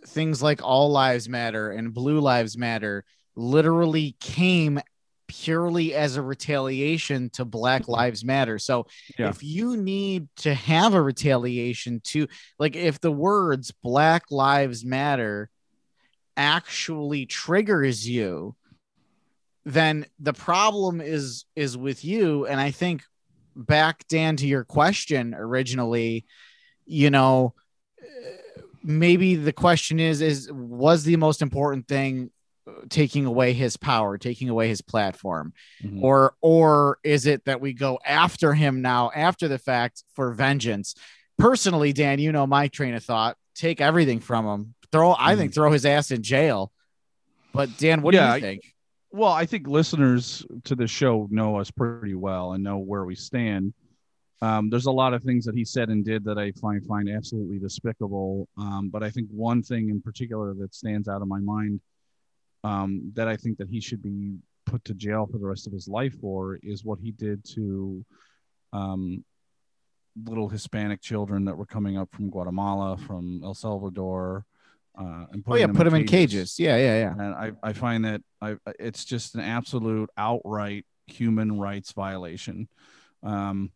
[0.06, 3.04] things like all lives matter and blue lives matter
[3.36, 4.80] literally came
[5.28, 9.30] purely as a retaliation to black lives matter so Yeah.
[9.30, 15.50] if you need to have a retaliation to like if the words black lives matter
[16.36, 18.56] actually triggers you
[19.66, 23.04] then the problem is is with you and i think
[23.56, 26.26] back Dan to your question originally,
[26.86, 27.54] you know,
[28.84, 32.32] maybe the question is is was the most important thing
[32.90, 36.02] taking away his power, taking away his platform, Mhm.
[36.04, 40.94] or or is it that we go after him now after the fact for vengeance?
[41.38, 43.38] Personally, Dan, you know my train of thought.
[43.56, 44.76] Take everything from him.
[44.92, 46.72] Throw I think throw his ass in jail.
[47.54, 48.74] But Dan, what Yeah, do you think?
[49.12, 53.16] Well, I think listeners to the show know us pretty well and know where we
[53.16, 53.74] stand.
[54.42, 57.10] Um, there's a lot of things that he said and did that I find find
[57.10, 58.48] absolutely despicable.
[58.58, 61.82] Um, but I think one thing in particular that stands out of my mind
[62.64, 65.74] um, that I think that he should be put to jail for the rest of
[65.74, 68.06] his life for is what he did to
[68.72, 69.24] um,
[70.26, 74.46] little Hispanic children that were coming up from Guatemala, from El Salvador,
[74.98, 76.60] uh, and Oh yeah, putting put him in cages.
[76.60, 77.12] Yeah, yeah, yeah.
[77.12, 82.68] and I, I find that I it's just an absolute outright human rights violation.
[83.24, 83.72] Um,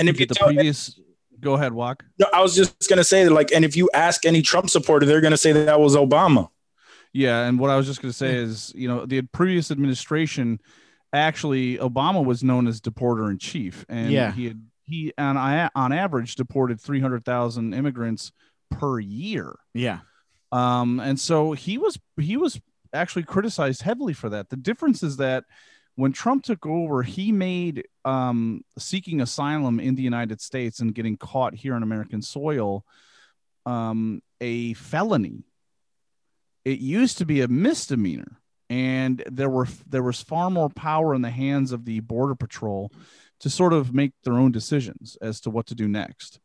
[0.00, 0.98] And if you the tell, previous,
[1.40, 2.04] go ahead, walk.
[2.18, 5.06] No, I was just gonna say that, like, and if you ask any Trump supporter,
[5.06, 6.48] they're gonna say that, that was Obama.
[7.12, 10.60] Yeah, and what I was just going to say is, you know, the previous administration,
[11.12, 14.30] actually, Obama was known as deporter in chief, and Yeah.
[14.32, 18.30] he had he on a- on average deported 300,000 immigrants
[18.70, 19.56] per year.
[19.74, 20.00] Yeah.
[20.52, 22.60] Um, and so he was he was
[22.92, 24.48] actually criticized heavily for that.
[24.50, 25.44] The difference is that
[26.00, 31.18] when Trump took over, he made um, seeking asylum in the United States and getting
[31.18, 32.86] caught here on American soil
[33.66, 35.44] um, a felony.
[36.64, 41.20] It used to be a misdemeanor, and there were there was far more power in
[41.20, 42.90] the hands of the border patrol
[43.40, 46.40] to sort of make their own decisions as to what to do next.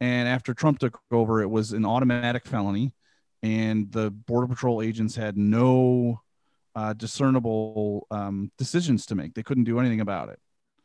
[0.00, 2.94] And after Trump took over, it was an automatic felony,
[3.42, 6.22] and the border patrol agents had no
[6.74, 9.34] uh, discernible um, decisions to make.
[9.34, 10.38] They couldn't do anything about it.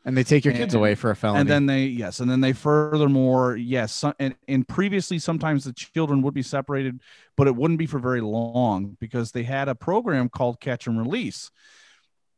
[0.05, 1.41] And they take your kids And- away for a felony.
[1.41, 6.21] And then they, yes, and then they furthermore, yes, and, and previously sometimes the children
[6.21, 7.01] would be separated,
[7.35, 10.97] but it wouldn't be for very long because they had a program called Catch and
[10.97, 11.51] Release,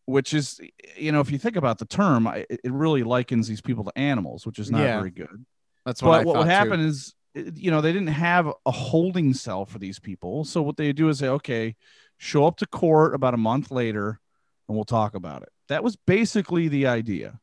[0.05, 0.59] which is,
[0.97, 3.83] you know, if you think about the term, I- it, it really likens these people
[3.83, 4.97] to animals, which is not Yeah.
[4.97, 5.45] very good.
[5.85, 6.49] That's what I But what would too.
[6.49, 10.45] happen is, you know, they didn't have a holding cell for these people.
[10.45, 11.75] So what they do is say, okay,
[12.21, 14.19] show up to court about a month later
[14.67, 15.49] and we'll talk about it.
[15.69, 17.39] That was basically the idea.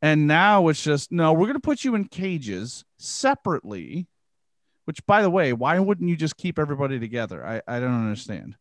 [0.00, 4.06] And now it's just, no, we're going to put you in cages separately,
[4.84, 7.44] which, by the way, why wouldn't you just keep everybody together?
[7.44, 8.54] I, I don't understand.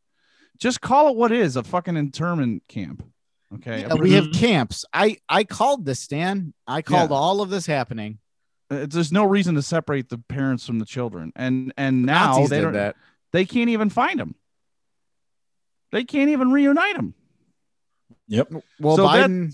[0.58, 3.06] Just call it what is a fucking internment camp.
[3.54, 3.82] Okay.
[3.82, 4.86] Yeah, we have camps.
[4.92, 6.54] I I called this, Stan.
[6.66, 7.18] I called Yeah.
[7.18, 8.18] all of this happening.
[8.72, 11.32] Uh, there's no reason to separate the parents from the children.
[11.36, 12.96] And, and now Nazis they don't, that.
[13.34, 14.34] they can't even find them.
[15.96, 17.14] They can't even reunite them.
[18.28, 18.52] Yep.
[18.82, 19.54] Well, So that- Biden.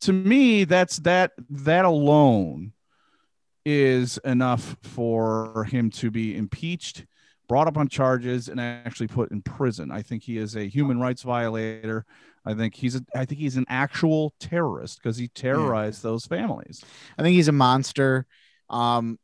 [0.00, 2.72] To me, that's that that alone
[3.64, 7.06] is enough for him to be impeached,
[7.48, 9.92] brought up on charges, and actually put in prison.
[9.92, 12.04] I think he is a human rights violator.
[12.44, 16.84] I think he's a I think he's an actual terrorist because he terrorized those families.
[17.16, 18.26] I think he's a monster.
[18.68, 19.20] Um,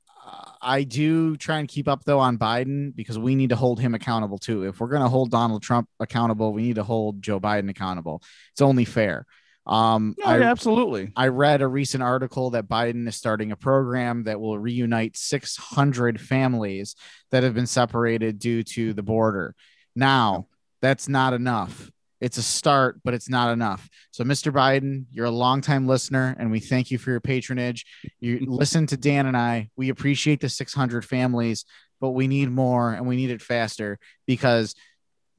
[0.61, 3.95] I do try and keep up though on Biden because we need to hold him
[3.95, 4.65] accountable too.
[4.65, 8.23] If we're going to hold Donald Trump accountable, we need to hold Joe Biden accountable.
[8.53, 9.27] It's only fair.
[9.67, 11.13] Um, No, I, yeah, absolutely.
[11.17, 16.21] I read a recent article that Biden is starting a program that will reunite 600
[16.21, 16.97] families
[17.31, 19.55] that have been separated due to the border.
[19.95, 20.47] Now,
[20.81, 21.91] that's not enough.
[22.23, 23.91] It's a start, but it's not enough.
[24.13, 24.53] So, Mr.
[24.53, 27.85] Biden, you're a longtime listener, and we thank you for your patronage.
[28.21, 28.53] You mm-hmm.
[28.53, 29.71] listen to Dan and I.
[29.77, 31.65] We appreciate the 600 families,
[32.01, 34.77] but we need more and we need it faster because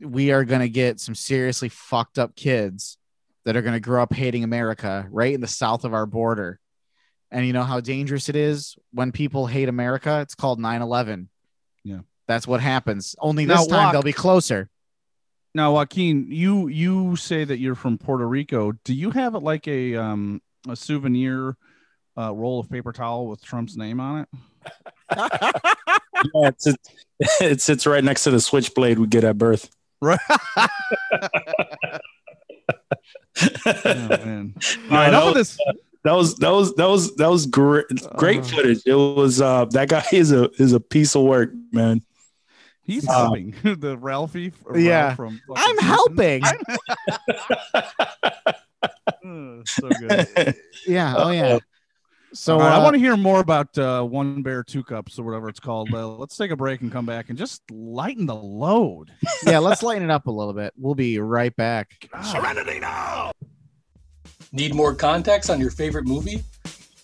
[0.02, 2.98] we are going to get some seriously fucked up kids
[3.46, 6.60] that are going to grow up hating America right in the south of our border.
[7.32, 10.20] And you know how dangerous it is when people hate America?
[10.20, 11.30] It's called 9 11.
[11.86, 12.00] Yeah.
[12.28, 13.16] That's what happens.
[13.20, 14.70] Only Now, this time Walk- they'll be closer.
[15.56, 18.72] Now, Joaquin, you you say that you're from Puerto Rico.
[18.84, 21.56] Do you have it like a um a souvenir
[22.18, 24.30] uh, roll of paper towel with Trump's name on it?
[26.34, 26.90] Yeah, it, sits,
[27.42, 29.70] it sits right next to the switchblade we get at birth.
[30.02, 30.20] Right.
[33.76, 34.54] oh, man.
[34.90, 35.58] All right, No, enough of that, this.
[36.04, 37.86] that was that was that was that was great
[38.16, 38.44] great Uh.
[38.44, 38.82] footage.
[38.86, 42.02] It was uh that guy is a is a piece of work, man.
[42.84, 44.48] He's Uh, helping the Ralphie.
[44.48, 45.16] f- Ralph Yeah.
[45.16, 45.88] from I'm fucking Simpsons.
[45.88, 46.44] helping.
[49.26, 50.56] Uh, so good.
[50.88, 51.14] yeah.
[51.18, 51.58] Oh, yeah.
[52.34, 55.18] So All right, I uh, want to hear more about uh, one bear, two cups,
[55.18, 55.94] or whatever it's called.
[55.94, 59.12] Uh, let's take a break and come back and just lighten the load.
[59.46, 60.74] yeah, let's lighten it up a little bit.
[60.78, 62.10] We'll be right back.
[62.24, 63.32] Serenity now.
[64.52, 66.44] Need more context on your favorite movie?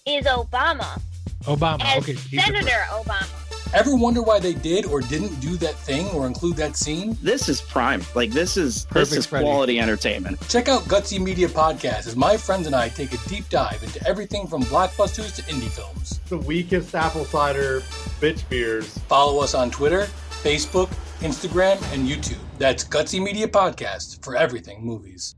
[0.05, 0.99] Is Obama
[1.43, 1.81] Obama.
[1.85, 2.15] as Okay.
[2.15, 3.27] Senator Obama?
[3.73, 7.15] Ever wonder why they did or didn't do that thing or include that scene?
[7.21, 8.01] This is prime.
[8.15, 9.45] Like this is Perfect, this is Freddie.
[9.45, 10.39] quality entertainment.
[10.49, 14.05] Check out Gutsy Media Podcast as my friends and I take a deep dive into
[14.07, 16.19] everything from blockbusters to indie films.
[16.29, 17.81] the weakest apple cider
[18.19, 18.97] bitch beers.
[19.07, 20.07] Follow us on Twitter,
[20.41, 22.39] Facebook, Instagram, and YouTube.
[22.57, 25.35] That's Gutsy Media Podcast for everything movies.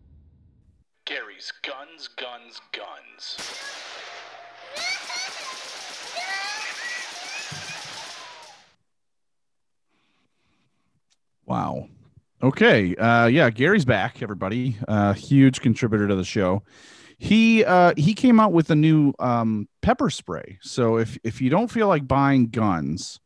[1.06, 3.38] Gary's Guns, Guns, Guns.
[11.52, 11.90] Wow.
[12.42, 12.96] Okay.
[12.96, 14.78] Uh, yeah, Gary's back, everybody.
[14.88, 16.64] Uh, huge contributor to the show.
[17.18, 20.60] He uh, he came out with a new um, pepper spray.
[20.62, 23.20] So if if you don't feel like buying guns,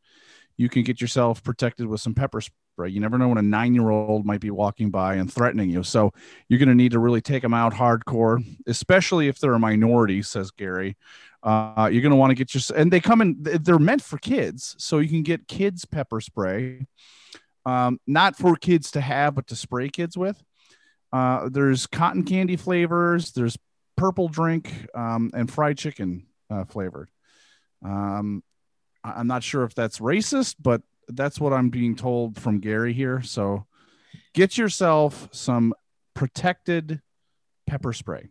[0.57, 2.89] you can get yourself protected with some pepper spray.
[2.89, 5.84] You never know when a nine year old might be walking by and threatening you.
[5.84, 6.11] So
[6.49, 10.23] you're going to need to really take them out hardcore, especially if they're a minority,
[10.23, 10.97] says Gary.
[11.43, 13.36] Uh, you're going to want to get your and they come in.
[13.39, 16.88] They're meant for kids, so you can get kids pepper spray
[17.66, 20.41] um, not for kids to have, but to spray kids with.
[21.11, 23.57] Uh, there's cotton candy flavors, there's
[23.95, 27.09] purple drink, um, and fried chicken uh, flavored.
[27.84, 28.43] Um,
[29.03, 33.22] I'm not sure if that's racist, but that's what I'm being told from Gary here.
[33.22, 33.66] So
[34.34, 35.74] get yourself some
[36.13, 37.01] protected
[37.68, 38.30] pepper spray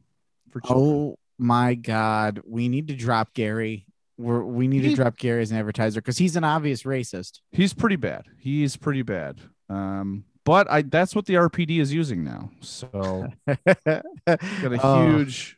[0.51, 0.89] for children.
[0.89, 3.87] Oh my God, we need to drop Gary.
[4.17, 7.41] We're, we need to drop Gary as an advertiser because he's an obvious racist.
[7.51, 8.27] He's pretty bad.
[8.39, 9.41] He's pretty bad.
[9.69, 12.51] Um, but I that's what the RPD is using now.
[12.61, 13.59] So got
[13.93, 14.03] a
[14.83, 15.07] Oh.
[15.17, 15.57] huge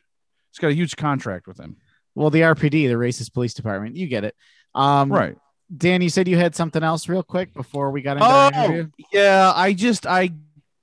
[0.49, 1.77] it's got a huge contract with him.
[2.15, 4.35] Well, the RPD, the racist police department, you get it.
[4.73, 5.35] Um, Right.
[5.75, 8.63] Dan, you said you had something else real quick before we got into our Oh
[8.63, 8.89] interview.
[9.11, 10.31] yeah, I just I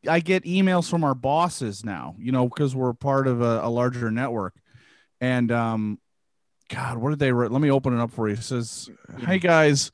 [0.07, 3.71] I get emails from our bosses now, you know, because we're part of a, a
[3.71, 4.55] larger network.
[5.23, 5.99] And um
[6.75, 7.51] God, what did they write?
[7.53, 8.35] Let me open it up for you.
[8.35, 9.93] It says, Hey guys,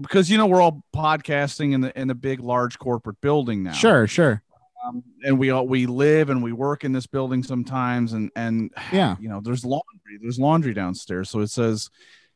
[0.00, 3.72] because you know we're all podcasting in the in a big large corporate building now.
[3.72, 4.42] Sure, sure.
[4.84, 8.70] um, and we all we live and we work in this building sometimes and and
[8.92, 9.16] Yeah.
[9.20, 11.88] you know there's laundry there's laundry downstairs so it says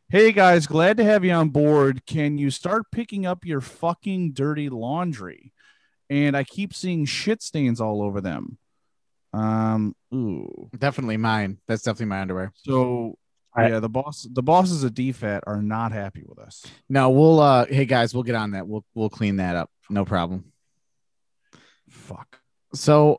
[0.08, 4.32] hey guys glad to have you on board can you start picking up your fucking
[4.32, 5.52] dirty laundry
[6.08, 8.56] and i keep seeing shit stains all over them
[9.34, 11.58] um ooh Definitely mine.
[11.68, 12.52] That's definitely my underwear.
[12.54, 13.18] so
[13.58, 17.40] I- yeah the boss the bosses at dfat are not happy with us No, we'll
[17.40, 18.66] uh hey guys, we'll get on that.
[18.68, 19.70] We'll we'll clean that up.
[19.90, 20.52] No problem.
[21.88, 22.40] fuck
[22.74, 23.18] So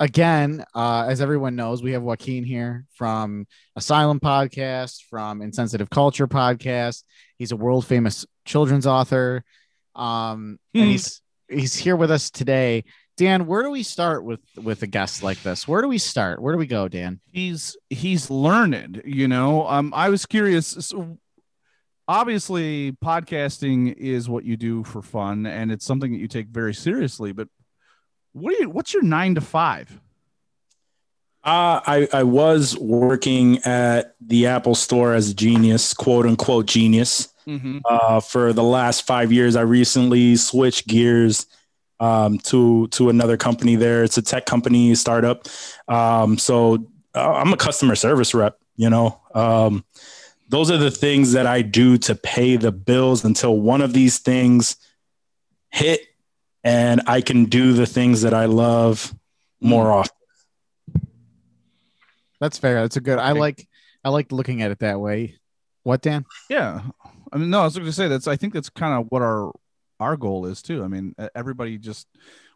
[0.00, 3.46] again, uh, as everyone knows, we have Joaquin here from
[3.76, 7.04] Asylum Podcast, from Insensitive Culture Podcast.
[7.38, 9.44] He's a world famous children's author.
[9.94, 10.90] Um, and Hmm.
[10.90, 12.82] he's he's here with us today.
[13.16, 15.68] Dan, where do we start with with a guest like this?
[15.68, 16.42] Where do we start?
[16.42, 17.20] Where do we go, Dan?
[17.30, 21.18] he's he's learned you know um i was curious so
[22.06, 26.72] obviously podcasting is what you do for fun and it's something that you take very
[26.72, 27.48] seriously but
[28.32, 30.00] what do you what's your nine to five
[31.42, 37.28] Uh, I, I was working at the Apple store as a genius, quote unquote genius.
[37.46, 37.80] mm-hmm.
[37.84, 41.44] Uh, for the last five years, I recently switched gears
[42.00, 43.76] um, to to another company.
[43.76, 45.46] There, it's a tech company startup.
[45.88, 48.58] Um, so uh, I'm a customer service rep.
[48.76, 49.84] You know, um,
[50.48, 54.18] those are the things that I do to pay the bills until one of these
[54.18, 54.76] things
[55.70, 56.00] hit,
[56.62, 59.14] and I can do the things that I love
[59.60, 60.16] more often.
[62.40, 62.82] That's fair.
[62.82, 63.18] That's a good.
[63.18, 63.66] I like
[64.04, 65.36] I like looking at it that way.
[65.84, 66.24] What, Dan?
[66.48, 66.80] yeah
[67.34, 69.20] i mean no i was going to say that's i think that's kind of what
[69.20, 69.52] our
[70.00, 72.06] our goal is too i mean everybody just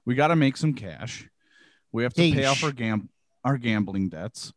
[0.04, 1.28] we got to make some cash
[1.92, 3.08] we have to pay off our gam
[3.44, 4.52] our gambling debts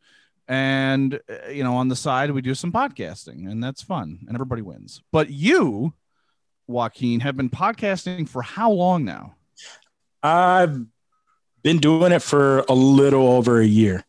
[0.47, 4.35] and uh, you know on the side we do some podcasting and that's fun and
[4.35, 5.93] everybody wins but you
[6.67, 9.35] joaquin have been podcasting for how long now
[10.23, 10.85] I've
[11.63, 14.03] been doing it for a little over a year.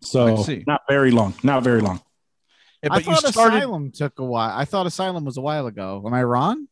[0.00, 0.64] So see.
[0.66, 1.34] not very long.
[1.42, 2.00] Not very long.
[2.82, 4.56] Yeah, I but you thought started Asylum took a while.
[4.56, 6.02] I thought Asylum was a while ago.
[6.06, 6.67] Am I wrong?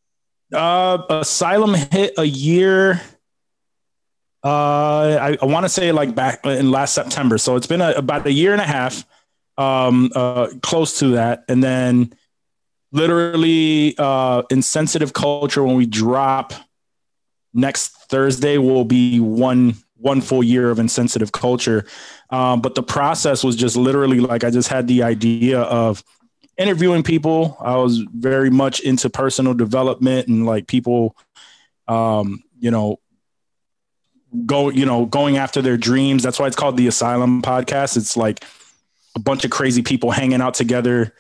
[0.53, 3.01] Uh Asylum hit a year.
[4.44, 7.38] Uh I, I want to say like back in last September.
[7.38, 9.05] So it's been a, about a year and a half.
[9.59, 11.44] Um uh close to that.
[11.49, 12.12] And then
[12.92, 16.53] literally uh insensitive culture when we drop
[17.53, 21.84] next Thursday will be one one full year of insensitive culture.
[22.30, 26.05] Um, but the process was just literally like I just had the idea of
[26.59, 27.57] interviewing people.
[27.61, 31.16] I was very much into personal development and like people,
[31.88, 33.00] um, you know,
[34.44, 36.22] go you know going after their dreams.
[36.22, 37.96] That's why it's called the Asylum Podcast.
[37.96, 38.44] It's like
[39.14, 41.14] a bunch of crazy people hanging out together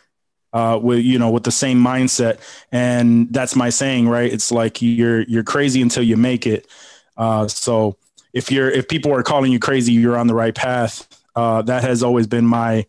[0.52, 2.38] uh, with you know with the same mindset
[2.72, 6.66] and that's my saying right it's like you're you're crazy until you make it
[7.16, 7.96] uh, so
[8.32, 11.82] if you're if people are calling you crazy you're on the right path uh, that
[11.82, 12.86] has always been my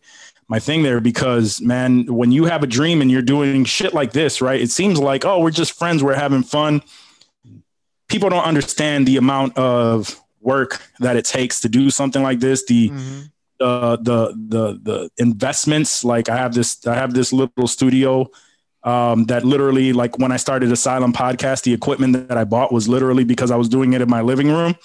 [0.48, 4.12] my thing there because man when you have a dream and you're doing shit like
[4.12, 6.82] this right it seems like oh we're just friends we're having fun.
[8.08, 12.64] People don't understand the amount of work that it takes to do something like this
[12.64, 12.88] the
[13.58, 16.04] the the the the investments.
[16.04, 18.30] Like i have this i have this little studio
[18.84, 22.88] um, that literally like when i started asylum podcast the equipment that i bought was
[22.88, 24.76] literally because i was doing it in my living room.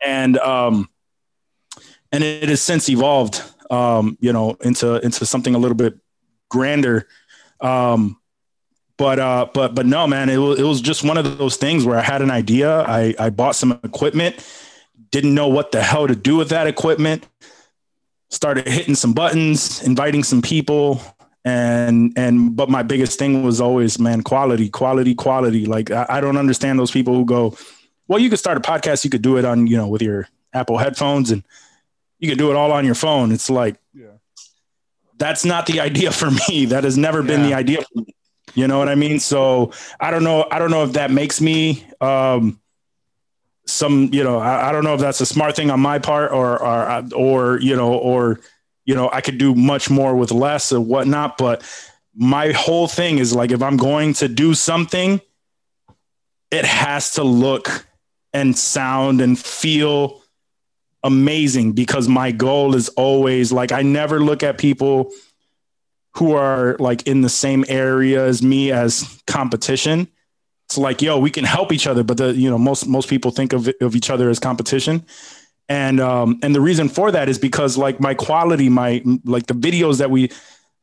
[0.00, 0.88] And um
[2.12, 5.98] and it has since evolved um you know into into something a little bit
[6.48, 7.08] grander.
[7.60, 8.18] Um
[8.98, 11.84] but uh but but no man it was, it was just one of those things
[11.84, 12.82] where i had an idea.
[12.82, 14.36] I i bought some equipment
[15.10, 17.26] didn't know what the hell to do with that equipment
[18.28, 21.00] started hitting some buttons inviting some people
[21.44, 25.64] and and but my biggest thing was always man quality quality quality.
[25.64, 27.56] Like I, I don't understand those people who go
[28.08, 30.28] well you could start a podcast you could do it on you know with your
[30.52, 31.44] apple headphones and
[32.18, 33.76] you can do it all on your phone it's like
[35.18, 36.66] that's not the idea for me.
[36.66, 38.14] That has never been the idea for me.
[38.54, 39.18] You know what I mean?
[39.20, 40.46] So I don't know.
[40.50, 42.60] I don't know if that makes me um,
[43.66, 44.10] some.
[44.12, 46.62] You know, I, I don't know if that's a smart thing on my part, or
[46.62, 48.40] or or you know, or
[48.84, 51.38] you know, I could do much more with less or whatnot.
[51.38, 51.62] But
[52.14, 55.20] my whole thing is like, if I'm going to do something,
[56.50, 57.86] it has to look
[58.32, 60.22] and sound and feel
[61.06, 65.12] amazing because my goal is always like I never look at people
[66.16, 70.08] who are like in the same area as me as competition.
[70.66, 73.30] It's like, yo, we can help each other, but the you know most most people
[73.30, 75.04] think of of each other as competition.
[75.68, 79.54] And um and the reason for that is because like my quality, my like the
[79.54, 80.30] videos that we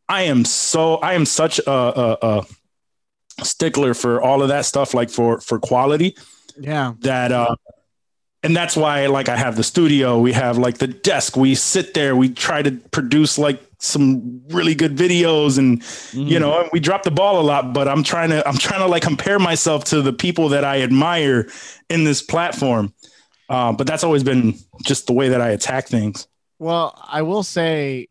[0.08, 2.46] I am so I am such a, a, a
[3.44, 6.16] stickler for all of that stuff like for for quality
[6.58, 6.94] Yeah.
[7.00, 7.56] that uh
[8.44, 11.94] and that's why like I have the studio, we have like the desk, we sit
[11.94, 15.84] there, we try to produce like some really good videos and
[16.14, 18.88] you know, we drop the ball a lot, but I'm trying to I'm trying to
[18.88, 21.50] like compare myself to the people that I admire
[21.90, 22.94] in this platform.
[23.50, 26.28] Uh, but that's always been just the way that I attack things.
[26.60, 28.08] Well, I will say,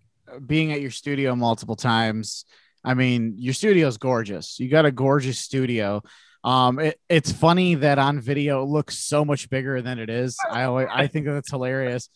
[0.47, 2.45] being at your studio multiple times,
[2.85, 4.61] I mean, your studio is gorgeous.
[4.61, 6.03] You got a gorgeous studio.
[6.45, 10.36] Um, it, it's funny that on video it looks so much bigger than it is.
[10.51, 12.09] I always, I think that's hilarious.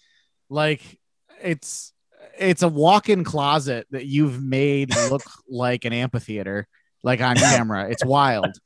[0.49, 0.83] Like
[1.43, 1.93] it's
[2.39, 6.66] it's a walk-in closet that you've made look like an amphitheater,
[7.03, 7.89] like on camera.
[7.91, 8.59] It's wild.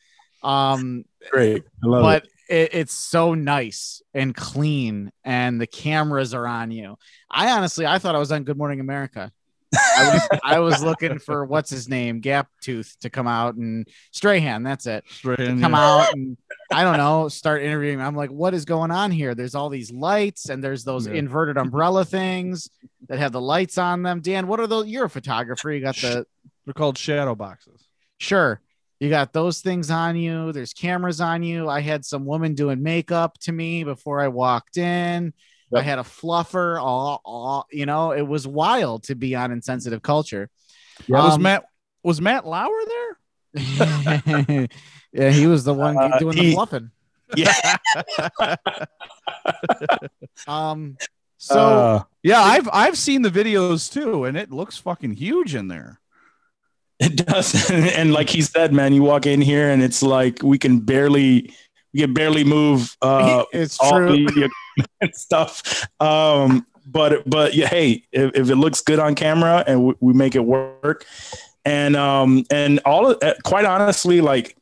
[0.43, 1.63] Um, Great.
[1.85, 2.55] I love but it.
[2.55, 6.97] it, it's so nice and clean and the cameras are on you
[7.31, 9.31] i honestly i thought i was on good morning america
[9.75, 13.87] I was, I was looking for what's his name gap tooth to come out and
[14.11, 15.79] strahan that's it Strahan, come yeah.
[15.79, 16.37] out and
[16.73, 19.93] i don't know start interviewing i'm like what is going on here there's all these
[19.93, 21.15] lights and there's those Yeah.
[21.15, 22.69] inverted umbrella things
[23.09, 25.97] that have the lights on them dan what are those you're a photographer you got
[25.97, 26.27] the
[26.65, 27.87] They're called shadow boxes.
[28.19, 28.61] Sure.
[29.01, 30.53] You got those things on you.
[30.53, 31.71] There's cameras on you.
[31.71, 35.33] I had some woman doing makeup to me before I walked in.
[35.75, 36.81] I had a fluffer.
[36.81, 40.49] All, all, you know, it was wild to be on insensitive culture.
[41.09, 41.65] was Um, Matt
[42.03, 43.17] was Matt Lauer there?
[45.13, 46.91] yeah, he was the one Uh, doing he- the fluffing.
[47.37, 47.55] Yeah.
[50.47, 50.97] Um,
[51.39, 55.69] so Uh, Yeah, I've I've seen the videos too, and it looks fucking huge in
[55.69, 56.01] there.
[56.99, 57.71] It does.
[57.97, 61.55] and like he said, man, you walk in here and it's like we can barely
[61.93, 64.27] we can barely move uh it's all true.
[65.13, 65.87] stuff.
[66.01, 70.13] Um but but yeah, hey, if, if it looks good on camera and we, we
[70.13, 71.05] make it work
[71.65, 74.57] and um and all of uh, quite honestly like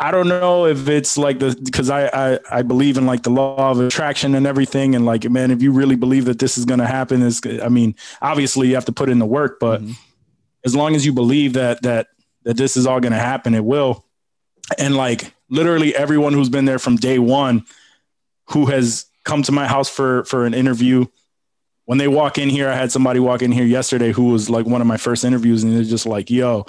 [0.00, 3.30] I don't know if it's like the because I, I I believe in like the
[3.30, 6.64] law of attraction and everything and like man if you really believe that this is
[6.64, 9.82] going to happen is I mean obviously you have to put in the work but
[9.82, 9.96] Mhm.
[10.64, 12.06] as long as you believe that that
[12.44, 14.04] that this is all going to happen it will
[14.78, 17.64] and like literally everyone who's been there from day one
[18.50, 21.06] who has come to my house for for an interview.
[21.84, 24.66] When they walk in here i had somebody walk in here yesterday who was like
[24.66, 26.66] one of my first interviews and they're just like yo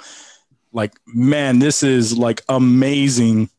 [0.72, 3.50] like man this is like amazing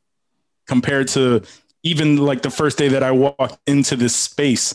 [0.65, 1.43] compared to
[1.83, 4.73] even like the first day that i walked into this space.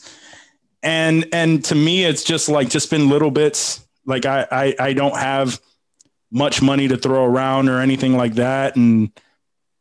[0.82, 3.84] And and to me it's just like just been little bits.
[4.05, 5.61] Like i i, I don't have
[6.30, 8.76] much money to throw around or anything like that.
[8.76, 9.11] And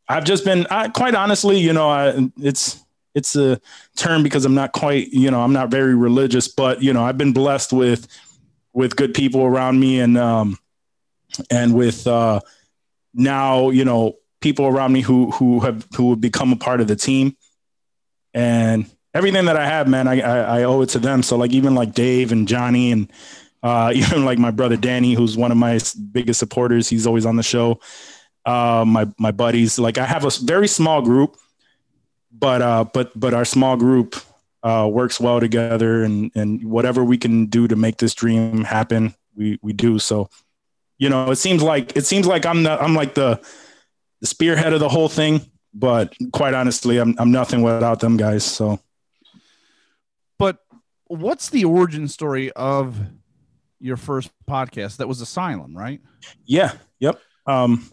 [0.07, 2.83] i've just been I, quite honestly you know I, it's
[3.13, 3.59] it's a
[3.95, 7.17] term because i'm not quite you know i'm not very religious but you know i've
[7.17, 8.07] been blessed with
[8.73, 10.57] with good people around me and um
[11.49, 12.39] and with uh
[13.13, 16.87] now you know people around me who who have who have become a part of
[16.87, 17.35] the team
[18.33, 21.51] and everything that i have man i i, I owe it to them so like
[21.51, 23.11] even like dave and johnny and
[23.65, 25.79] uh, even like my brother Danny, who's one of my
[26.11, 26.87] biggest supporters.
[26.87, 27.81] He's always on the show.
[28.45, 31.37] Uh, my my buddies, like I have a very small group,
[32.31, 34.15] but uh, but but our small group
[34.63, 39.15] uh, works well together, and and whatever we can do to make this dream happen,
[39.35, 39.97] we we do.
[39.97, 40.29] So,
[40.97, 43.41] you know, it seems like it seems like I'm the I'm like the
[44.21, 45.41] the spearhead of the whole thing,
[45.73, 48.43] but quite honestly, I'm I'm nothing without them guys.
[48.43, 48.79] So.
[50.37, 50.57] But
[51.07, 52.97] what's the origin story of
[53.79, 54.97] your first podcast?
[54.97, 56.01] That was Asylum, right?
[56.45, 56.73] Yeah.
[56.99, 57.19] Yep.
[57.47, 57.89] Um,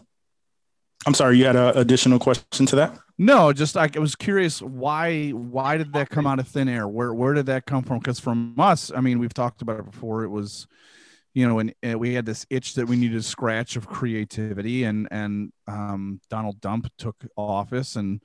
[1.05, 1.37] I'm sorry.
[1.37, 2.97] You had an additional question to that?
[3.17, 6.87] No, just like I was curious why why did that come out of thin air?
[6.87, 7.99] Where where did that come from?
[7.99, 10.23] Because from us, I mean, we've talked about it before.
[10.23, 10.67] It was,
[11.33, 14.83] you know, and, and we had this itch that we needed to scratch of creativity,
[14.83, 18.19] and and um, Donald Dump took office, and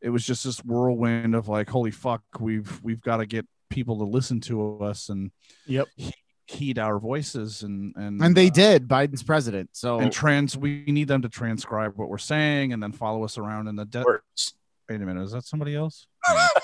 [0.00, 3.98] it was just this whirlwind of like, holy fuck, we've we've got to get people
[3.98, 5.30] to listen to us, and
[5.66, 5.88] Yep.
[5.96, 6.14] he,
[6.50, 8.88] heed our voices and and And they uh, did.
[8.88, 9.70] Biden's president.
[9.72, 13.38] So and trans we need them to transcribe what we're saying and then follow us
[13.38, 14.54] around in the de- Words.
[14.88, 16.06] wait a minute is that somebody else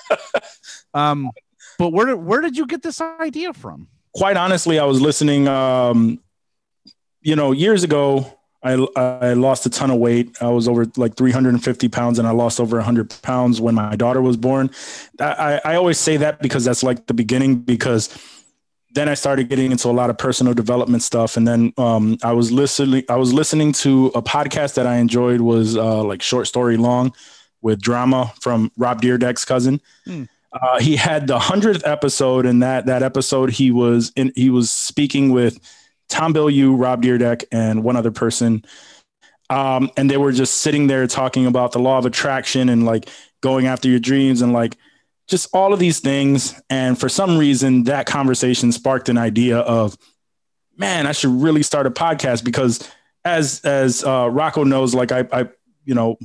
[0.95, 1.31] um
[1.79, 5.47] but where did where did you get this idea from quite honestly, I was listening.
[5.47, 6.21] Um,
[7.21, 10.37] you know, years ago, I I lost a ton of weight.
[10.41, 14.23] I was over like 350 pounds, and I lost over 100 pounds when my daughter
[14.23, 14.71] was born.
[15.21, 17.57] I, I I always say that because that's like the beginning.
[17.57, 18.09] Because
[18.97, 22.33] then I started getting into a lot of personal development stuff, and then um, I
[22.33, 23.05] was listening.
[23.11, 27.13] I was listening to a podcast that I enjoyed was uh, like short story long
[27.61, 29.83] with drama from Rob Dyrdek's cousin.
[30.51, 34.33] Uh, he had the hundredth episode, and that that episode he was in.
[34.35, 35.61] He was speaking with
[36.09, 38.65] Tom Bilyeu, Rob Dyrdek, and one other person,
[39.51, 43.11] um, and they were just sitting there talking about the law of attraction and like
[43.43, 44.79] going after your dreams and like
[45.29, 46.61] just all of these things.
[46.71, 49.97] And for some reason, that conversation sparked an idea of,
[50.77, 52.89] man, I should really start a podcast because
[53.25, 55.49] as as uh, Rocco knows, like I, I
[55.85, 56.17] you know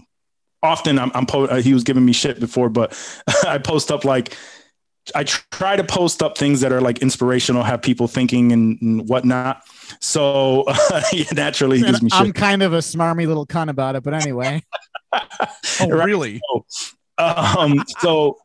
[0.63, 2.93] often I'm, I'm po- uh, he was giving me shit before, but
[3.47, 4.37] I post up like
[5.15, 9.09] I try to post up things that are like inspirational, have people thinking and, and
[9.09, 9.63] whatnot.
[9.99, 10.65] So
[11.11, 12.35] yeah, naturally, he gives me I'm shit.
[12.35, 14.63] kind of a smarmy little cunt about it, but anyway.
[15.13, 16.05] oh Right.
[16.05, 16.39] really
[17.17, 18.37] um, so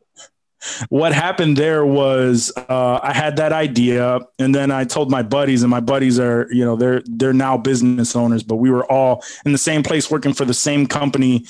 [0.89, 5.63] what happened there was uh, I had that idea, and then I told my buddies,
[5.63, 9.25] and my buddies are you know they're they're now business owners, but we were all
[9.45, 11.47] in the same place working for the same company,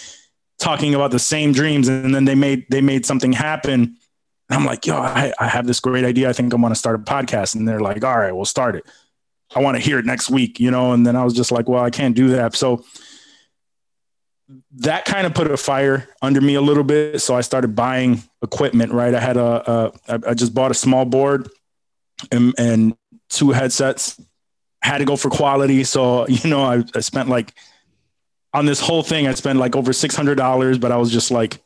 [0.59, 3.97] talking about the same dreams, and then they made they made something happen.
[4.49, 6.29] I'm like, yo, I, I have this great idea.
[6.29, 7.57] I think I'm going to start a podcast.
[7.57, 8.85] And they're like, all right, we'll start it.
[9.55, 10.93] I want to hear it next week, you know?
[10.93, 12.55] And then I was just like, well, I can't do that.
[12.55, 12.85] So
[14.77, 17.21] that kind of put a fire under me a little bit.
[17.21, 19.15] So I started buying equipment, right?
[19.15, 21.49] I had a, a I- just bought a small board
[22.31, 22.97] and, and
[23.29, 24.21] two headsets.
[24.83, 25.83] Had to go for quality.
[25.85, 27.55] So, you know, I, I spent like
[28.53, 31.59] on this whole thing, I spent like over $600, but I was just like,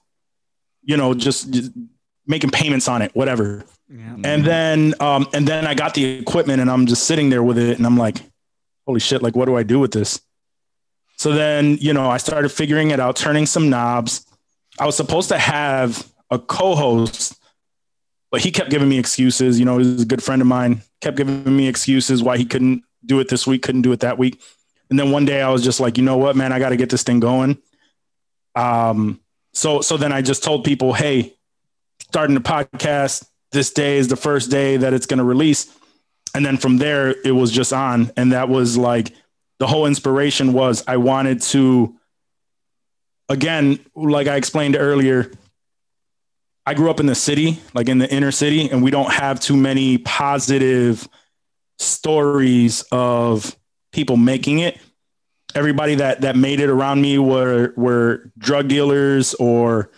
[0.82, 1.72] you know, just, just
[2.26, 3.64] making payments on it, whatever.
[4.24, 7.58] And then, um, and then I got the equipment and I'm just sitting there with
[7.58, 8.22] it and I'm like,
[8.86, 10.20] holy shit, like, what do I do with this?
[11.20, 14.24] So then, you know, I started figuring it out, turning some knobs.
[14.78, 17.38] I was supposed to have a co-host,
[18.30, 19.58] but he kept giving me excuses.
[19.58, 22.46] You know, he was a good friend of mine, kept giving me excuses why he
[22.46, 24.40] couldn't do it this week, couldn't do it that week.
[24.88, 26.76] And then one day I was just like, you know what, man, I got to
[26.78, 27.58] get this thing going.
[28.54, 29.20] Um,
[29.52, 31.34] so so then I just told people, hey,
[32.00, 33.26] starting the podcast.
[33.52, 35.70] This day is the first day that it's going to release.
[36.34, 38.10] And then from there, it was just on.
[38.16, 39.12] And that was like
[39.60, 41.94] the whole inspiration was I wanted to,
[43.28, 45.30] again, like I explained earlier,
[46.64, 49.38] I grew up in the city, like in the inner city, and we don't have
[49.38, 51.06] too many positive
[51.78, 53.54] stories of
[53.92, 54.78] people making it.
[55.54, 59.90] Everybody that that made it around me were were drug dealers or,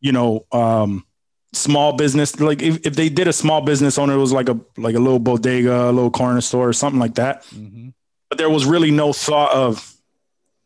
[0.00, 1.04] you know, um,
[1.52, 2.38] small business.
[2.40, 5.00] Like if, if they did a small business owner, it was like a like a
[5.00, 7.44] little bodega, a little corner store, or something like that.
[8.28, 9.94] But there was really no thought of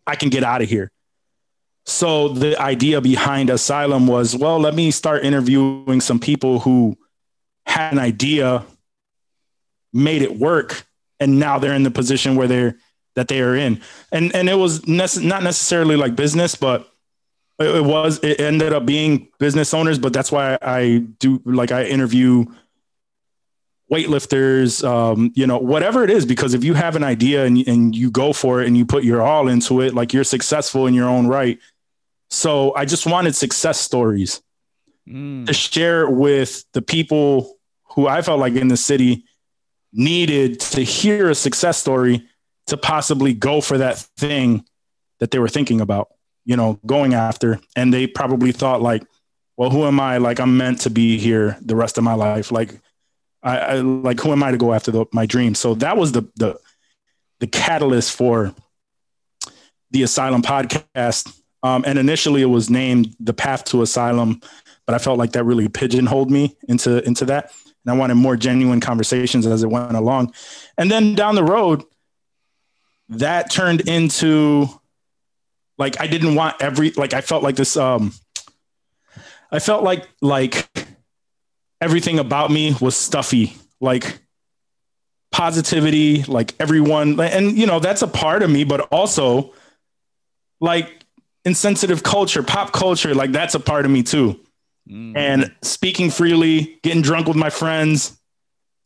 [0.06, 0.90] I can get out of here.
[1.84, 6.96] So the idea behind Asylum was, well, let me start interviewing some people who
[7.66, 8.64] had an idea,
[9.92, 10.86] made it work,
[11.18, 12.76] and now they're in the position where they're
[13.14, 13.80] that they are in.
[14.10, 16.88] And and it was nece- not necessarily like business, but
[17.58, 19.98] it, it was it ended up being business owners.
[19.98, 22.46] But that's why I do like I interview
[23.92, 27.94] weightlifters, um, you know, whatever it is, because if you have an idea and, and
[27.94, 30.94] you go for it and you put your all into it, like you're successful in
[30.94, 31.58] your own right.
[32.30, 34.40] So I just wanted success stories
[35.46, 37.58] to share with the people
[37.90, 39.24] who I felt like in the city
[39.92, 42.26] needed to hear a success story
[42.68, 44.64] to possibly go for that thing
[45.18, 46.08] that they were thinking about,
[46.46, 47.60] you know, going after.
[47.76, 49.02] And they probably thought like,
[49.58, 50.16] well, who am I?
[50.16, 52.50] Like I'm meant to be here the rest of my life.
[52.50, 52.80] Like
[53.42, 55.54] I, I like who am I to go after the, my dream?
[55.54, 56.58] So that was the the
[57.40, 58.54] the catalyst for
[59.90, 61.36] the Asylum podcast.
[61.64, 64.40] Um, and initially, it was named the Path to Asylum,
[64.86, 67.52] but I felt like that really pigeonholed me into into that,
[67.84, 70.34] and I wanted more genuine conversations as it went along.
[70.78, 71.84] And then down the road,
[73.10, 74.68] that turned into
[75.78, 77.76] like I didn't want every like I felt like this.
[77.76, 78.12] Um,
[79.50, 80.68] I felt like like
[81.82, 84.20] everything about me was stuffy, like
[85.32, 89.52] positivity, like everyone, and you know, that's a part of me, but also
[90.60, 91.04] like
[91.44, 94.38] insensitive culture, pop culture, like that's a part of me too.
[95.16, 98.16] And speaking freely, getting drunk with my friends,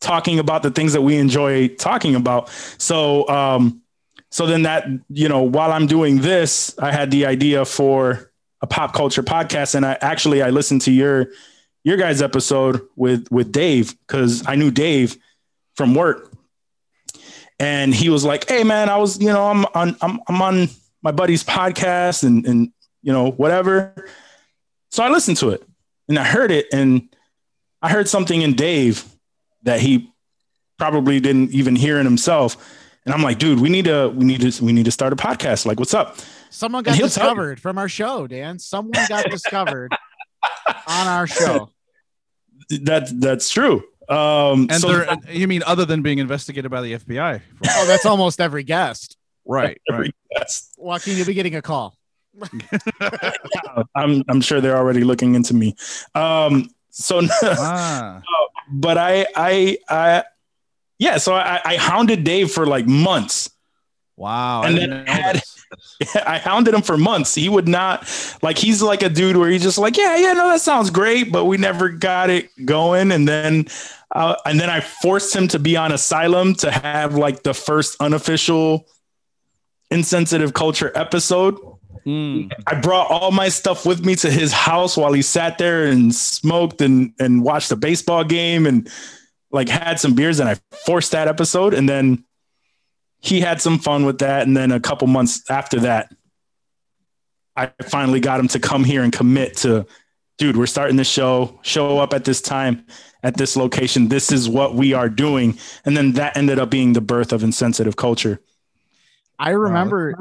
[0.01, 2.49] talking about the things that we enjoy talking about.
[2.79, 3.83] So, um,
[4.31, 8.31] so then that you know, while I'm doing this, I had the idea for
[8.63, 11.29] a pop culture podcast, and I actually I listened to your
[11.87, 15.17] your guys' episode with with Dave because I knew Dave
[15.77, 16.33] from work,
[17.61, 20.69] and he was like, "Hey, man, I was you know I'm on I'm I'm on
[21.01, 22.73] my buddy's podcast and and
[23.03, 23.95] you know whatever."
[24.91, 25.63] So I listened to it
[26.09, 27.09] and I heard it, and
[27.81, 29.05] I heard something in Dave
[29.63, 30.13] that he
[30.79, 32.57] probably didn't even hear in himself.
[33.05, 35.17] And I'm like, dude, we need to, we need to, we need to start a
[35.17, 35.65] podcast.
[35.65, 36.19] Like, what's up?
[36.51, 37.31] Someone got he'll tell you.
[37.31, 38.59] discovered from our show, Dan.
[38.59, 39.93] Someone got discovered
[40.89, 41.71] on our show.
[42.71, 43.85] That that's true.
[44.09, 47.41] Um, And so they're, you mean other than being investigated by the FBI?
[47.69, 49.17] Oh, that's almost every guest.
[49.45, 49.81] Right.
[49.91, 50.15] every right.
[50.37, 51.97] guest, Joaquin, you'll be getting a call.
[53.95, 55.75] I'm I'm sure they're already looking into me.
[56.15, 58.23] Um, so, Ah.
[58.71, 60.25] but I I I
[60.99, 63.51] yeah, so I, I hounded Dave for like months.
[64.17, 64.63] Wow.
[64.63, 65.43] And I then had-.
[66.27, 67.35] I hounded him for months.
[67.35, 68.09] He would not
[68.43, 71.33] like he's like a dude where he's just like, yeah, yeah, no, that sounds great,
[71.33, 73.13] but we never got it going.
[73.13, 73.67] And then
[74.15, 77.97] uh, and then I forced him to be on asylum to have like the first
[78.01, 78.87] unofficial
[79.91, 81.59] insensitive culture episode.
[82.07, 82.53] Mm.
[82.67, 86.15] I brought all my stuff with me to his house while he sat there and
[86.15, 88.89] smoked and and watched a baseball game and
[89.51, 90.55] like had some beers and I
[90.87, 92.25] forced that episode and then
[93.21, 96.15] he had some fun with that and then a couple months after that
[97.57, 99.87] I finally got him to come here and commit to
[100.39, 102.85] dude we're starting the show show up at this time
[103.23, 106.93] at this location this is what we are doing and then that ended up being
[106.93, 108.41] the birth of insensitive culture
[109.39, 110.15] I remember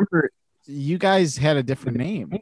[0.65, 2.37] you guys had a different name.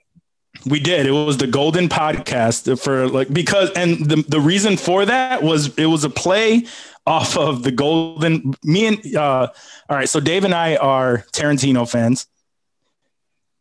[0.66, 1.06] We did.
[1.06, 5.76] It was the Golden Podcast for like because and the the reason for that was
[5.78, 6.66] it was a play
[7.06, 8.54] off of the Golden.
[8.64, 9.48] Me and uh,
[9.90, 10.10] all right.
[10.10, 12.28] So Dave and I are Tarantino fans.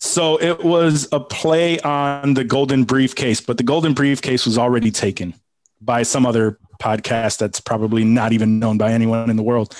[0.00, 4.90] So it was a play on the Golden Briefcase, but the Golden Briefcase was already
[4.90, 5.34] taken
[5.80, 9.76] by some other podcast that's probably not even known by anyone in the world.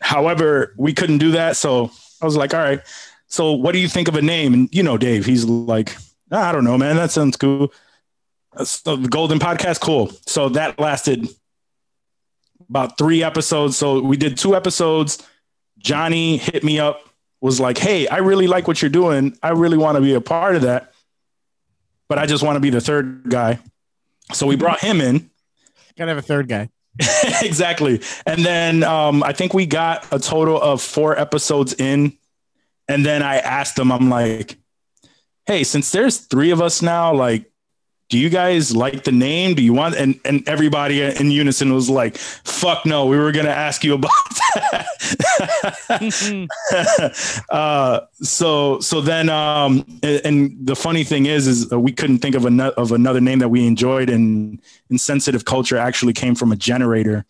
[0.00, 1.90] However, we couldn't do that, so
[2.22, 2.80] I was like, all right.
[3.26, 4.54] So what do you think of a name?
[4.54, 5.94] And you know, Dave, he's like,
[6.30, 6.96] I don't know, man.
[6.96, 7.72] That sounds cool.
[8.64, 10.12] So the Golden Podcast, cool.
[10.26, 11.28] So that lasted
[12.72, 13.76] about three episodes.
[13.76, 15.22] So we did two episodes.
[15.76, 17.06] Johnny hit me up,
[17.42, 19.36] was like, Hey, I really like what you're doing.
[19.42, 20.94] I really want to be a part of that.
[22.08, 23.58] But I just want to be the third guy.
[24.32, 25.28] So we brought him in.
[25.98, 26.70] Gotta have a third guy.
[27.42, 28.00] exactly.
[28.24, 32.16] And then um, I think we got a total of four episodes in.
[32.88, 34.56] And then I asked them, I'm like,
[35.44, 37.51] hey, since there's three of us now, like,
[38.12, 39.54] do you guys like the name?
[39.54, 43.48] Do you want and and everybody in unison was like, fuck no, we were gonna
[43.48, 44.10] ask you about
[44.54, 44.86] that.
[47.50, 52.34] uh so so then um and, and the funny thing is is we couldn't think
[52.34, 54.60] of another of another name that we enjoyed and
[54.90, 57.24] insensitive culture actually came from a generator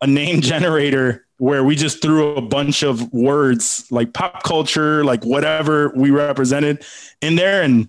[0.00, 5.24] a name generator where we just threw a bunch of words like pop culture like
[5.24, 6.84] whatever we represented
[7.20, 7.88] in there and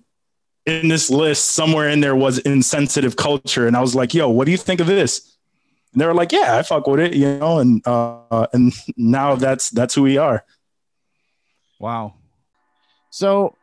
[0.66, 4.46] in this list somewhere in there was insensitive culture and i was like yo what
[4.46, 5.36] do you think of this
[5.92, 9.34] and they were like yeah i fuck with it you know and uh and now
[9.34, 10.44] that's that's who we are
[11.84, 12.14] Wow.
[13.10, 13.54] So,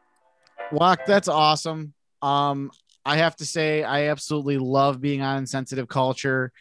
[0.71, 1.93] Walk, that's awesome.
[2.21, 2.71] Um,
[3.03, 6.51] I have to say, I absolutely love being on Insensitive Culture.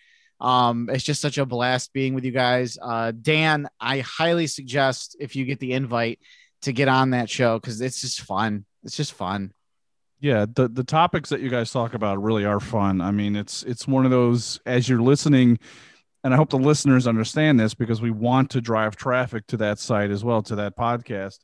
[0.40, 2.78] Um, it's just such a blast being with you guys.
[2.80, 6.18] Uh, Dan, I highly suggest if you get the invite
[6.62, 8.64] to get on that show because it's just fun.
[8.82, 9.52] It's just fun.
[10.20, 13.00] Yeah, the the topics that you guys talk about really are fun.
[13.00, 15.58] I mean, it's it's one of those as you're listening,
[16.22, 19.78] and I hope the listeners understand this because we want to drive traffic to that
[19.78, 21.38] site as well to that podcast.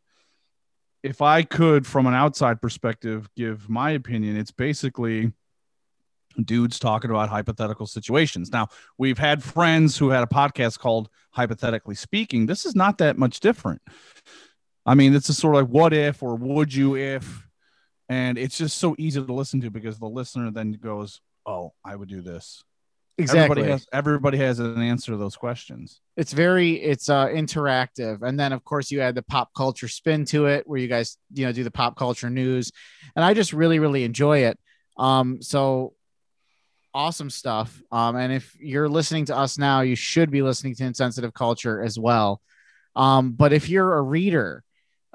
[1.03, 5.33] If I could, from an outside perspective, give my opinion, it's basically
[6.45, 8.53] dudes talking about hypothetical situations.
[8.53, 8.69] Now,
[8.99, 12.45] we've had friends who had a podcast called Hypothetically Speaking.
[12.45, 13.81] This is not that much different.
[14.85, 17.46] I mean, it's a sort of like what if or would you if,
[18.09, 21.97] and it's just so easy to listen to because the listener then goes, "Oh, I
[21.97, 22.63] would do this."
[23.19, 23.41] Exactly.
[23.45, 26.01] Everybody has everybody has an answer to those questions.
[26.19, 30.27] it's very it's uh interactive and then of course you add the pop culture spin
[30.27, 32.71] to it where you guys you know do the pop culture news
[33.15, 34.59] and i just really really enjoy it
[34.99, 35.95] um so
[36.93, 40.85] awesome stuff um and if you're listening to us now you should be listening to
[40.85, 42.43] insensitive culture as well
[42.97, 44.63] um but if you're a reader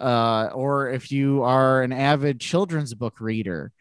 [0.01, 3.71] uh or if you are an avid children's book reader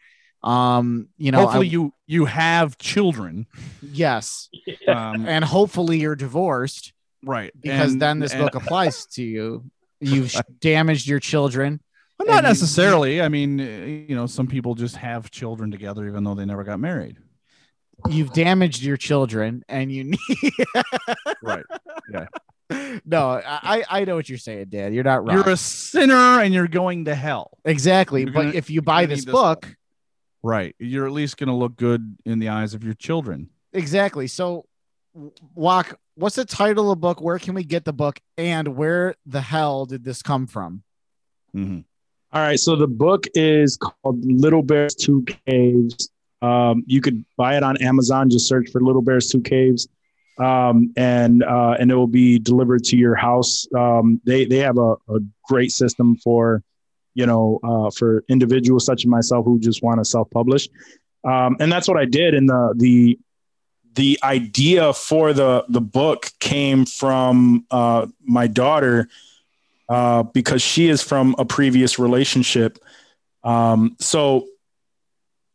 [0.43, 3.45] Um, you know, hopefully I- you you have children.
[3.81, 4.49] yes,
[4.87, 6.93] Um, and hopefully you're divorced
[7.23, 7.51] right.
[7.61, 9.65] because and- then this and- book applies to you.
[9.99, 11.79] You've damaged your children.
[12.17, 13.21] Well, not and you- necessarily.
[13.21, 13.63] I mean, uh,
[14.09, 17.17] you know, some people just have children together even though they never got married.
[18.09, 20.53] You've damaged your children, and you need.
[21.43, 21.63] Right.
[22.11, 22.25] Yeah.
[23.05, 24.93] no, I I know what you're saying, Dad.
[24.93, 25.35] You're not wrong.
[25.37, 27.57] You're a sinner and you're going to hell.
[27.65, 29.75] exactly, You're but if you buy this need this book,
[30.43, 30.75] Right.
[30.79, 33.49] You're at least going to look good in the eyes of your children.
[33.73, 34.25] exactly.
[34.27, 34.65] So,
[35.53, 35.99] walk.
[36.15, 37.21] What's the title of the book?
[37.21, 38.19] Where can we get the book?
[38.37, 40.83] And where the hell did this come from?
[41.55, 41.79] Mm-hmm.
[42.33, 42.59] All right.
[42.59, 46.09] So the book is called Little Bears Two Caves.
[46.41, 48.29] Um, you could buy it on Amazon.
[48.29, 49.87] Just search for Little Bears Two Caves,
[50.37, 53.67] um, and uh, and it will be delivered to your house.
[53.75, 56.63] Um, they they have a, a great system for,
[57.13, 60.67] you know, uh, for individuals such as myself who just want to self publish,
[61.23, 62.33] um, and that's what I did.
[62.33, 63.19] And the the
[63.95, 69.09] the idea for the the book came from uh, my daughter
[69.89, 72.79] uh, because she is from a previous relationship.
[73.43, 74.47] Um, so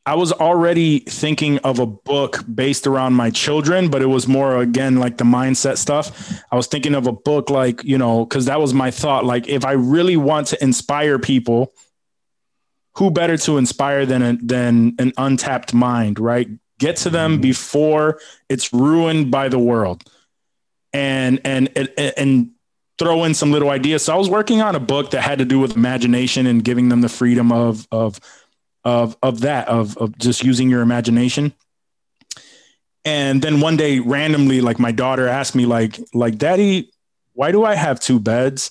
[0.06, 4.58] I was already thinking of a book based around my children, but it was more
[4.58, 6.32] again like the mindset stuff.
[6.52, 9.24] I was thinking of a book like, you know, because that was my thought.
[9.24, 11.74] Like, if I really want to inspire people,
[12.94, 16.48] who better to inspire than a, than an untapped mind, right?
[16.78, 17.42] Get to them mm-hmm.
[17.42, 20.08] before it's ruined by the world,
[20.92, 22.50] and and and and
[22.98, 24.04] throw in some little ideas.
[24.04, 26.88] So I was working on a book that had to do with imagination and giving
[26.88, 28.20] them the freedom of of
[28.86, 31.52] of of that of of just using your imagination.
[33.04, 36.92] And then one day randomly like my daughter asked me like like daddy
[37.32, 38.70] why do I have two beds?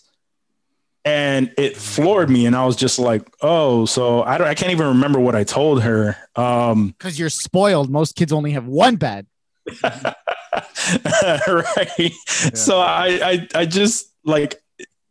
[1.04, 4.72] And it floored me and I was just like, "Oh, so I don't I can't
[4.72, 7.92] even remember what I told her." Um Because you're spoiled.
[7.92, 9.28] Most kids only have one bed.
[9.84, 12.12] right.
[12.54, 14.62] So I, I I just like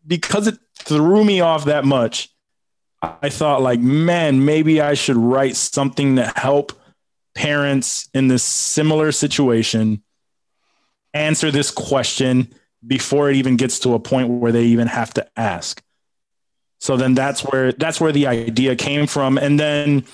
[0.06, 2.30] because it threw me off that much.
[3.22, 6.72] I thought like, man, maybe I should write something to help
[7.34, 10.02] parents in this similar situation
[11.12, 12.52] answer this question
[12.86, 15.82] before it even gets to a point where they even have to ask.
[16.80, 20.04] So then that's where that's where the idea came from and then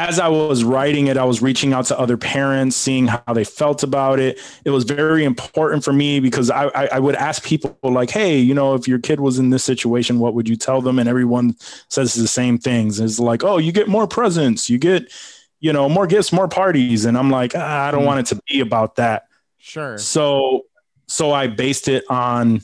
[0.00, 3.44] as I was writing it, I was reaching out to other parents, seeing how they
[3.44, 4.40] felt about it.
[4.64, 8.38] It was very important for me because I, I, I, would ask people like, "Hey,
[8.38, 11.06] you know, if your kid was in this situation, what would you tell them?" And
[11.06, 11.54] everyone
[11.88, 12.98] says the same things.
[12.98, 15.12] It's like, "Oh, you get more presents, you get,
[15.60, 18.06] you know, more gifts, more parties," and I'm like, ah, I don't mm.
[18.06, 19.26] want it to be about that.
[19.58, 19.98] Sure.
[19.98, 20.64] So,
[21.08, 22.62] so I based it on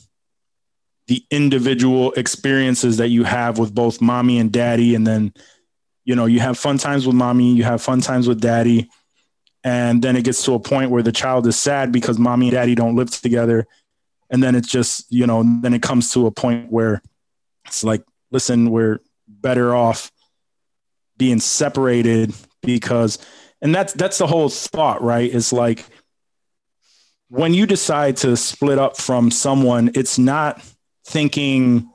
[1.06, 5.34] the individual experiences that you have with both mommy and daddy, and then
[6.06, 8.88] you know you have fun times with mommy you have fun times with daddy
[9.62, 12.54] and then it gets to a point where the child is sad because mommy and
[12.54, 13.66] daddy don't live together
[14.30, 17.02] and then it's just you know then it comes to a point where
[17.66, 20.10] it's like listen we're better off
[21.16, 23.18] being separated because
[23.62, 25.32] and that's that's the whole thought right?
[25.32, 25.84] It's like
[27.28, 30.62] when you decide to split up from someone it's not
[31.06, 31.90] thinking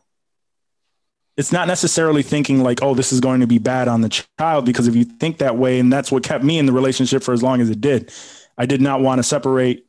[1.38, 4.66] it's not necessarily thinking like, oh, this is going to be bad on the child,
[4.66, 7.34] because if you think that way, and that's what kept me in the relationship for
[7.34, 8.12] as long as it did,
[8.58, 9.86] I did not want to separate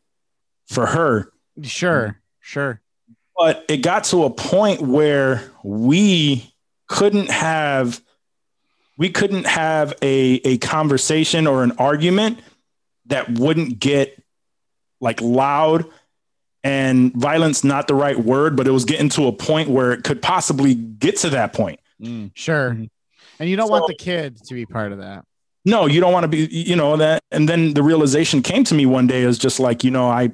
[0.69, 1.33] for her.
[1.63, 2.17] Sure, mm.
[2.41, 2.81] sure.
[3.37, 6.55] But it got to a point where we
[6.87, 8.01] couldn't have
[8.99, 12.39] we couldn't have a, a conversation or an argument
[13.07, 14.23] that wouldn't get
[15.01, 15.87] like loud
[16.65, 20.05] and violence not the right word but it was getting to a point where it
[20.05, 22.31] could possibly get to that point mm.
[22.35, 22.85] sure mm-hmm.
[23.39, 25.25] and you don't so, want the kid to be part of that
[25.65, 28.75] no you don't want to be you know that and then the realization came to
[28.75, 30.31] me one day is just like you know i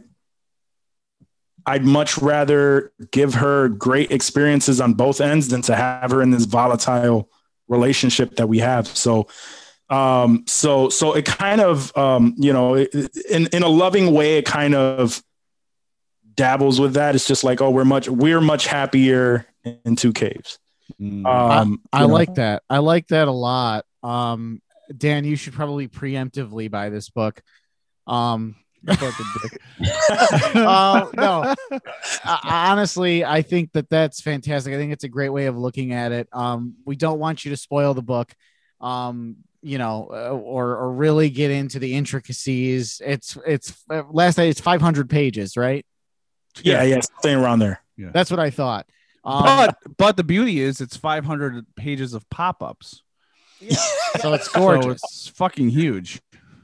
[1.66, 6.30] i'd much rather give her great experiences on both ends than to have her in
[6.30, 7.30] this volatile
[7.68, 9.26] relationship that we have so
[9.90, 14.44] um so so it kind of um you know in in a loving way it
[14.44, 15.22] kind of
[16.38, 17.14] dabbles with that.
[17.14, 19.44] It's just like, oh, we're much we're much happier
[19.84, 20.58] in two caves.
[20.98, 22.62] Um, I, I like that.
[22.70, 23.84] I like that a lot.
[24.02, 24.62] Um,
[24.96, 27.42] Dan, you should probably preemptively buy this book.
[28.06, 28.56] Um,
[28.88, 29.10] uh,
[31.14, 31.54] no,
[32.24, 34.72] I, honestly, I think that that's fantastic.
[34.72, 36.28] I think it's a great way of looking at it.
[36.32, 38.32] Um, we don't want you to spoil the book.
[38.80, 43.02] Um, you know, uh, or or really get into the intricacies.
[43.04, 44.50] It's it's uh, last night.
[44.50, 45.84] It's 500 pages, right?
[46.62, 47.80] Yeah, yeah, staying around there.
[47.96, 48.10] Yeah.
[48.12, 48.86] That's what I thought.
[49.24, 53.02] Um, but but the beauty is it's 500 pages of pop-ups.
[54.20, 54.84] So it's gorgeous.
[54.84, 56.20] So it's fucking huge.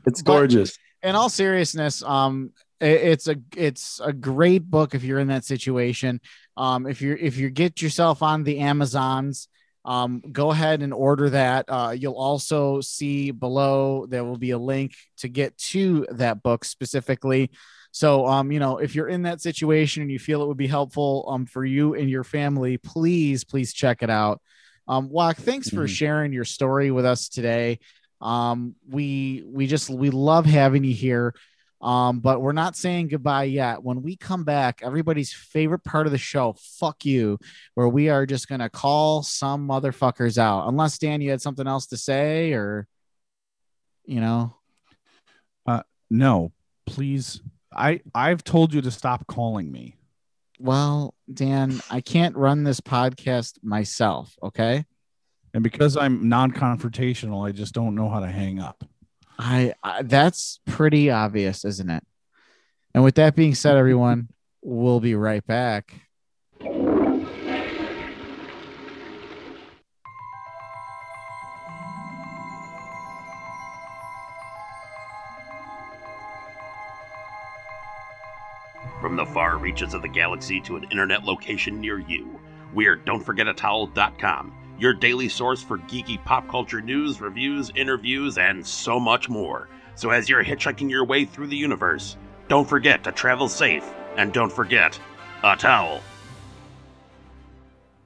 [0.06, 0.78] It's But- gorgeous.
[1.02, 5.44] in all seriousness, um, i- it's a it's a great book if you're in that
[5.44, 6.20] situation.
[6.56, 9.48] Um, if you're if you get yourself on the Amazons,
[9.84, 11.66] um, go ahead and order that.
[11.68, 16.64] Uh, you'll also see below there will be a link to get to that book
[16.64, 17.50] specifically.
[17.94, 20.66] So, um, you know, if you're in that situation and you feel it would be
[20.66, 24.42] helpful, um, for you and your family, please, please check it out.
[24.88, 25.90] Um, Wak, thanks for Mhm.
[25.90, 27.78] sharing your story with us today.
[28.20, 31.36] Um, we we just we love having you here.
[31.80, 33.84] Um, but we're not saying goodbye yet.
[33.84, 37.38] When we come back, everybody's favorite part of the show, fuck you,
[37.74, 40.66] where we are just gonna call some motherfuckers out.
[40.66, 42.88] Unless Dan, you had something else to say, or
[44.04, 44.56] you know,
[45.64, 46.50] uh, No,
[46.86, 47.40] please.
[47.76, 49.96] I I've told you to stop calling me.
[50.58, 54.36] well, Dan, I can't run this podcast myself.
[54.42, 54.84] Okay.
[55.52, 58.84] And because I'm non-confrontational, I just don't know how to hang up.
[59.38, 62.04] I, I that's pretty obvious, isn't it?
[62.94, 64.28] And with that being said, everyone,
[64.62, 65.94] we'll be right back.
[79.04, 82.40] From the far reaches of the galaxy to an internet location near you,
[82.72, 89.28] we're Don'tForgetATowel.com, your daily source for geeky pop culture news, reviews, interviews, and so much
[89.28, 89.68] more.
[89.94, 92.16] So as you're hitchhiking your way through the universe,
[92.48, 93.84] don't forget to travel safe,
[94.16, 94.98] and don't forget
[95.42, 96.00] a towel.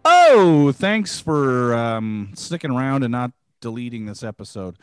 [0.05, 3.31] Oh, thanks for um, sticking around and not
[3.61, 4.77] deleting this episode.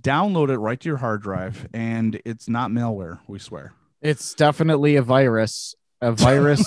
[0.00, 3.18] Download it right to your hard drive, and it's not malware.
[3.26, 3.72] We swear.
[4.02, 6.64] It's definitely a virus, a virus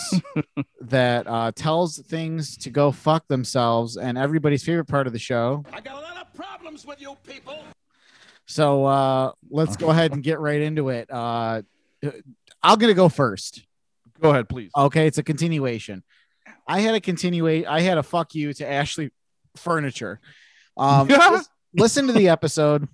[0.81, 3.97] that uh, tells things to go fuck themselves.
[3.97, 5.63] And everybody's favorite part of the show.
[5.71, 7.63] I got a lot of problems with you people.
[8.47, 11.09] So uh, let's go ahead and get right into it.
[11.11, 11.61] Uh,
[12.63, 13.63] I'm gonna go first.
[14.19, 14.71] Go ahead, please.
[14.75, 16.03] Okay, it's a continuation.
[16.67, 17.67] I had a continuate.
[17.67, 19.11] I had a fuck you to Ashley
[19.55, 20.19] Furniture.
[20.77, 22.87] Um, lis- listen to the episode.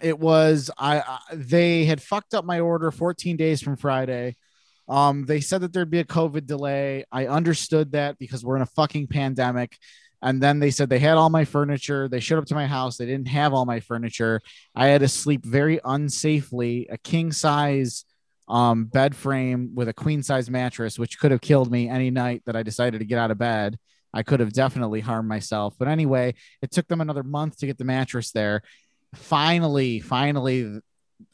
[0.00, 1.18] It was I, I.
[1.32, 4.36] They had fucked up my order 14 days from Friday.
[4.88, 7.04] Um, they said that there'd be a COVID delay.
[7.10, 9.76] I understood that because we're in a fucking pandemic.
[10.22, 12.08] And then they said they had all my furniture.
[12.08, 12.96] They showed up to my house.
[12.96, 14.40] They didn't have all my furniture.
[14.74, 18.04] I had to sleep very unsafely, a king size
[18.48, 22.42] um, bed frame with a queen size mattress, which could have killed me any night
[22.46, 23.78] that I decided to get out of bed.
[24.14, 25.74] I could have definitely harmed myself.
[25.78, 28.62] But anyway, it took them another month to get the mattress there.
[29.14, 30.80] Finally, finally,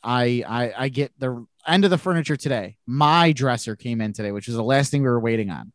[0.02, 2.76] I I, I get the end of the furniture today.
[2.86, 5.72] My dresser came in today, which was the last thing we were waiting on.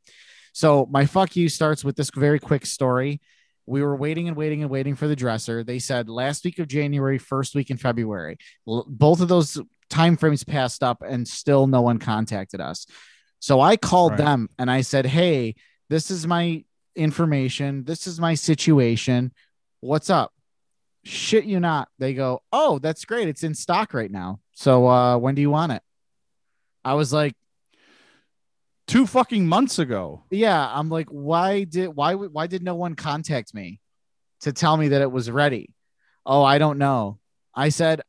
[0.54, 3.22] So my fuck you starts with this very quick story.
[3.66, 5.64] We were waiting and waiting and waiting for the dresser.
[5.64, 8.38] They said last week of January, first week in February.
[8.66, 12.86] Both of those time frames passed up and still no one contacted us.
[13.40, 14.20] So I called Right.
[14.20, 15.56] them and I said, Hey,
[15.90, 16.64] this is my
[16.96, 17.84] information.
[17.84, 19.32] This is my situation.
[19.82, 20.34] What's up?
[21.08, 21.88] Shit you not.
[22.00, 23.28] They go, Oh, that's great.
[23.28, 24.40] It's in stock right now.
[24.54, 25.82] So uh when do you want it?
[26.84, 27.34] I was like,
[28.88, 30.24] Two fucking months ago.
[30.32, 33.82] yeah i'm like why did why why did no one contact me
[34.42, 35.74] to tell me that it was ready
[36.26, 37.20] oh i don't know
[37.54, 38.02] i said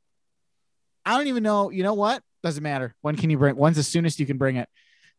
[1.05, 3.83] i don't even know you know what doesn't matter when can you bring when's the
[3.83, 4.69] soonest you can bring it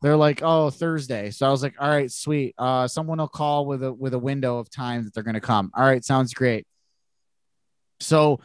[0.01, 3.65] they're like oh thursday so i was like all right sweet uh someone will call
[3.65, 6.33] with a with a window of time that they're going to come all right sounds
[6.33, 6.65] great
[7.99, 8.39] so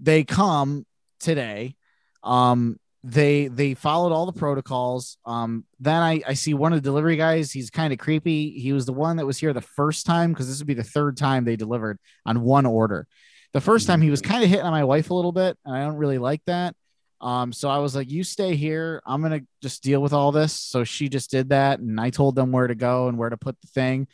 [0.00, 0.86] they come
[1.20, 1.74] today.
[2.22, 5.18] Um they they followed all the protocols.
[5.24, 8.50] Um then i i see one of the delivery guys he's kind of creepy.
[8.50, 10.82] He was the one that was here the first time because this would be the
[10.84, 13.06] third time they delivered on one order.
[13.52, 15.74] The first time he was kind of hitting on my wife a little bit and
[15.74, 16.74] i don't really like that.
[17.20, 19.00] Um so i was like you stay here.
[19.06, 20.52] I'm gonna just deal with all this.
[20.52, 23.36] So she just did that and i told them where to go and where to
[23.36, 24.08] put the thing.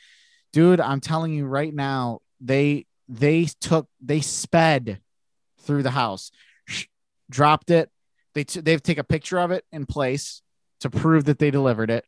[0.52, 5.00] Dude i'm telling you right now they they took they sped
[5.60, 6.30] through the house
[6.66, 6.86] sh-
[7.30, 7.90] dropped it.
[8.34, 10.42] They t- they've take a picture of it in place
[10.80, 12.04] to prove that they delivered it.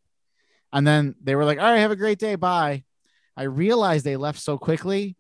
[0.73, 2.35] And then they were like all right have a great day.
[2.35, 2.85] Bye.
[3.37, 5.17] I realized they left so quickly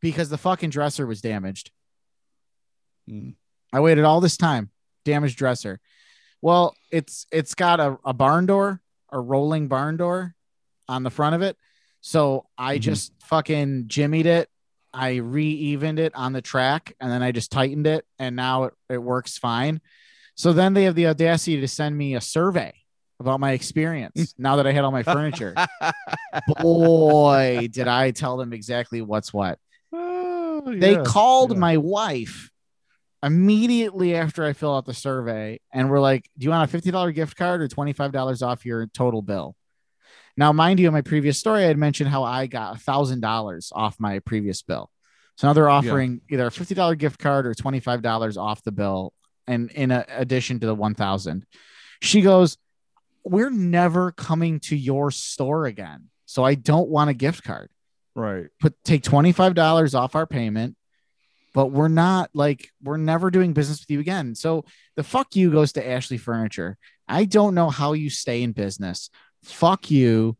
[0.00, 1.70] because the fucking dresser was damaged.
[3.08, 3.30] Hmm.
[3.72, 4.70] i waited all this time
[5.04, 5.80] damaged dresser.
[6.42, 8.80] Well it's it's got a, a barn door
[9.10, 10.34] a rolling barn door
[10.88, 11.56] on the front of it.
[12.00, 12.80] So i Mhm.
[12.80, 14.48] just fucking jimmied it
[14.98, 18.74] i re-evened it on the track and then i just tightened it and now it,
[18.88, 19.80] it works fine
[20.34, 22.72] so then they have the audacity to send me a survey
[23.20, 25.54] about my experience now that i had all my furniture
[26.60, 29.58] boy did i tell them exactly what's what
[29.92, 31.58] oh, they yeah, called yeah.
[31.58, 32.50] my wife
[33.22, 37.14] immediately after I fill out the survey and we're like, Do you want a $50
[37.14, 39.56] gift card or $25 off your total bill?
[40.38, 43.96] Now, mind you, in my previous story, I had mentioned how I got $1,000 off
[43.98, 44.88] my previous bill.
[45.36, 49.12] So now they're offering either a $50 gift card or $25 off the bill
[49.48, 51.44] and in a, addition to the 1000
[52.00, 52.56] She goes,
[53.24, 56.04] We're never coming to your store again.
[56.26, 57.70] So I don't want a gift card
[58.14, 58.46] Right.
[58.60, 60.76] put take $25 off our payment
[61.54, 64.64] but we're not like we're never doing business with you again so
[64.96, 66.76] the fuck you goes to ashley furniture
[67.08, 69.08] i don't know how you stay in business
[69.48, 70.36] fuck you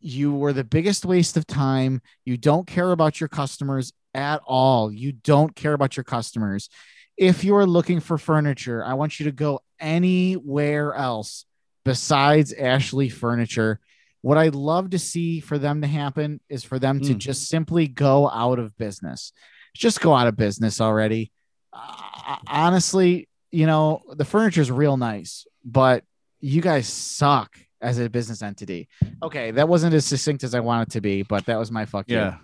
[0.00, 4.90] you were the biggest waste of time you don't care about your customers at all
[4.92, 6.68] you don't care about your customers
[7.16, 11.44] if you're looking for furniture i want you to go anywhere else
[11.84, 13.80] besides ashley furniture
[14.24, 17.18] what I'd love to see for them to happen is for them to Mm.
[17.18, 19.32] just simply go out of business.
[19.74, 21.32] Just go out of business already.
[21.72, 26.04] Uh, honestly, you know, the furniture is real nice, but
[26.38, 28.88] you guys suck as a business entity.
[29.22, 32.08] Okay, that wasn't as succinct as I wanted to be, but that was my fuck
[32.08, 32.16] you.
[32.16, 32.36] Yeah.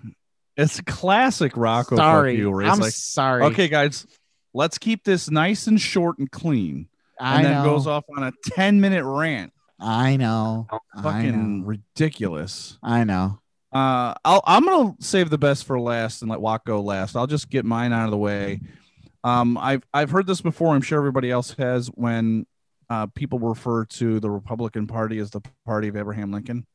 [0.57, 1.97] It's classic Rocco.
[1.97, 2.37] fuck Sorry.
[2.37, 3.45] you, where I'm like, sorry.
[3.45, 4.07] okay, guys,
[4.53, 6.89] let's keep this nice and short and clean.
[7.21, 7.65] I and then know.
[7.65, 9.53] goes off on a 10 minute rant.
[9.81, 10.67] I know.
[10.71, 11.67] I Fucking know.
[11.67, 12.79] ridiculous.
[12.83, 13.41] I know.
[13.73, 17.17] Uh, I'll, I'm gonna save the best for last and let Watt go last.
[17.17, 18.61] I'll just get mine out of the way.
[19.23, 20.75] Um, I've I've heard this before.
[20.75, 21.89] I'm sure everybody else has.
[21.89, 22.47] When
[22.91, 26.67] uh, people refer to the Republican Party as the party of Abraham Lincoln,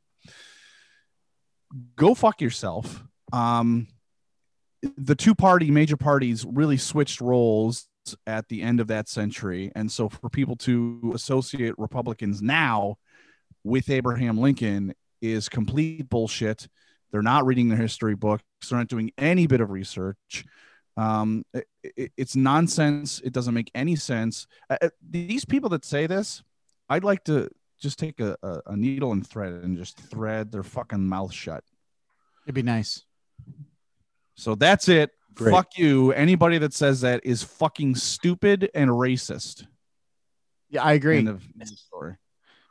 [1.96, 3.04] go fuck yourself.
[3.32, 3.88] Um,
[4.98, 7.88] the two party major parties really switched roles
[8.28, 12.98] at the end of that century, and so for people to associate Republicans now
[13.64, 16.68] with Abraham Lincoln is complete bullshit.
[17.12, 18.44] They're not reading their history books.
[18.70, 20.46] They're not doing any bit of research.
[20.98, 23.20] Um, it- it- it's nonsense.
[23.24, 24.48] It doesn't make any sense.
[24.70, 26.44] Uh, uh, these people that say this,
[26.90, 30.64] I'd like to just take a, a, a needle and thread and just thread their
[30.64, 31.64] fucking mouth shut.
[32.46, 33.04] It'd be nice.
[34.36, 35.12] So that's it.
[35.34, 35.52] Great.
[35.52, 36.12] Fuck you.
[36.12, 39.66] Anybody that says that is fucking stupid and racist.
[40.70, 41.18] Yeah, I agree.
[41.20, 42.16] End of story.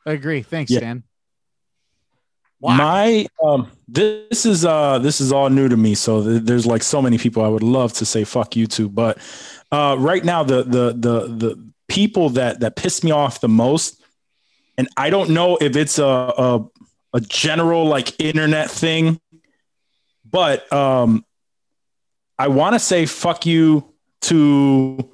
[0.06, 0.42] I agree.
[0.42, 0.94] Thanks, Yeah.
[2.62, 2.76] Stan.
[2.76, 6.82] My um this is uh this is all new to me so th- there's like
[6.82, 9.18] so many people I would love to say fuck you to but
[9.70, 14.02] uh right now the the the the people that that piss me off the most
[14.78, 16.64] and I don't know if it's a a,
[17.14, 19.20] a general like internet thing
[20.30, 21.24] but um
[22.38, 23.92] I want to say fuck you
[24.22, 25.10] to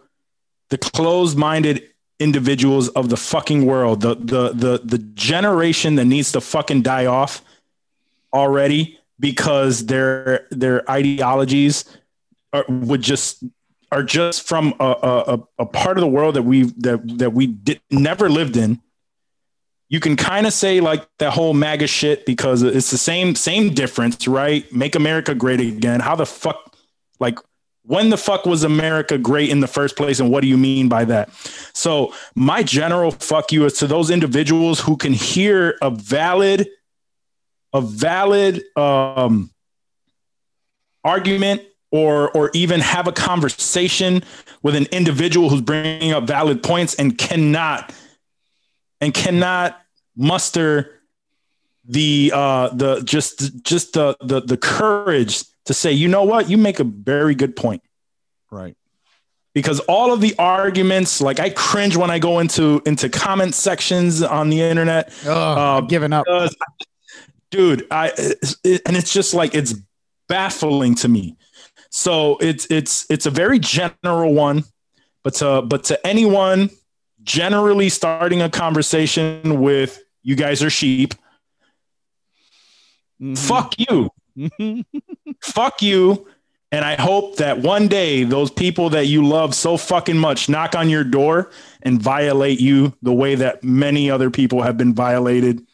[0.71, 1.83] the closed-minded
[2.21, 7.07] individuals of the fucking world the the the the generation that needs to fucking die
[7.07, 7.43] off
[8.33, 11.85] already because their their ideologies
[12.53, 13.45] are, would just
[13.91, 17.47] are just from a, a, a- part of the world that we that that we
[17.47, 18.81] did, never lived in
[19.89, 23.73] you can kind of say like that whole MAGA shit because it's the same same
[23.73, 24.71] difference, right?
[24.73, 26.01] Make America great again.
[26.01, 26.77] How the fuck,
[27.21, 27.39] like,
[27.89, 30.91] when the fuck was America great in the first place, and what do you mean
[30.91, 31.31] by that?
[31.73, 36.69] So my general fuck you is to those individuals who can hear a valid,
[37.73, 39.51] a valid um,
[41.03, 44.23] argument or or even have a conversation
[44.63, 47.95] with an individual who's bringing up valid points and cannot
[49.01, 49.81] and cannot
[50.15, 50.98] muster
[51.89, 56.57] the uh the just just the the the courage to say you know what you
[56.59, 57.83] make a very good point
[58.51, 58.77] Right.
[59.55, 64.23] because all of the arguments like i cringe when i go into into comment sections
[64.23, 66.27] on the internet Oh, I'm giving up.
[67.51, 68.13] dude i
[68.65, 69.75] it, and it's just like it's
[70.29, 71.37] baffling to me
[71.91, 74.65] so it's it's it's a very general one
[75.25, 76.69] but to but to anyone
[77.23, 81.15] generally starting a conversation with you guys are sheep
[83.21, 83.35] Mm-hmm.
[83.35, 85.31] fuck you mm-hmm.
[85.43, 86.29] fuck you
[86.71, 90.77] and i hope that one day those people that you love so fucking much knock
[90.77, 91.51] on your door
[91.83, 95.67] and violate you the way that many other people have been violated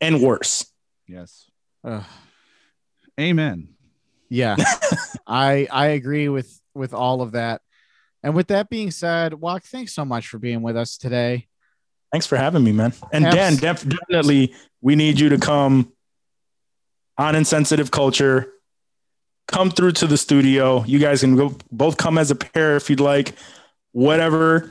[0.00, 0.66] and worse
[1.06, 1.50] Yes.
[1.84, 2.02] Ugh.
[3.20, 3.68] Amen.
[4.28, 4.56] Yeah,
[5.26, 7.60] I I agree with with all of that.
[8.22, 11.46] And with that being said, Walk, thanks so much for being with us today.
[12.10, 12.94] Thanks for having me, man.
[13.12, 15.92] And Abs- Dan, def- definitely, we need you to come
[17.18, 18.50] on Insensitive Culture.
[19.46, 20.84] Come through to the studio.
[20.84, 23.34] You guys can go both come as a pair if you'd like.
[23.92, 24.70] Whatever.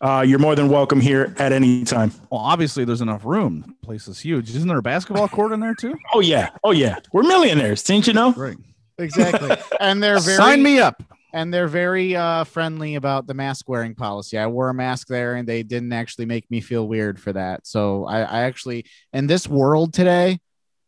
[0.00, 2.12] Uh, you're more than welcome here at any time.
[2.30, 3.64] Well, obviously there's enough room.
[3.80, 4.50] The place is huge.
[4.50, 5.94] Isn't there a basketball court in there too?
[6.12, 6.50] Oh yeah.
[6.62, 6.98] Oh yeah.
[7.12, 7.82] We're millionaires.
[7.82, 8.32] Didn't you know?
[8.32, 8.56] Right.
[8.98, 9.56] exactly.
[9.80, 11.02] And they're very Sign me up.
[11.32, 14.38] and they're very uh, friendly about the mask wearing policy.
[14.38, 17.66] I wore a mask there, and they didn't actually make me feel weird for that.
[17.66, 18.84] So I, I actually,
[19.14, 20.40] in this world today,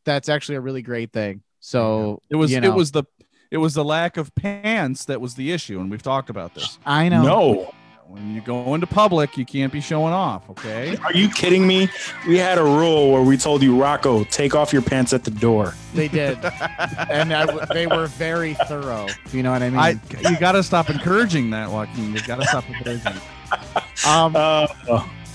[0.09, 1.43] that's actually a really great thing.
[1.60, 3.05] So It was you know, it was the
[3.51, 6.78] it was the lack of pants that was the issue, and we've talked about this.
[6.86, 7.22] I know.
[7.22, 7.74] No.
[8.06, 10.48] When you go into public, you can't be showing off.
[10.48, 10.97] Okay.
[11.05, 11.90] Are you kidding me?
[12.26, 15.30] We had a rule where we told you, Rocco, take off your pants at the
[15.30, 15.74] door.
[15.93, 16.39] they did,
[17.10, 19.09] and I w- they were very thorough.
[19.30, 19.78] You know what I mean?
[19.78, 22.14] I you got to stop encouraging that, Joaquin.
[22.14, 23.12] You got to stop encouraging.
[24.06, 24.66] um, Uh,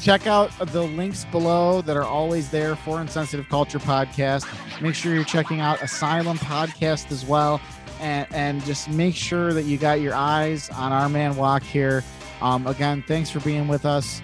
[0.04, 4.46] check out the links below that are always there for Insensitive Culture Podcast.
[4.82, 7.62] Make sure you're checking out Asylum Podcast as well.
[8.02, 12.04] And, and just make sure that you got your eyes on our man Walk here.
[12.42, 14.22] Um, again, thanks for being with us.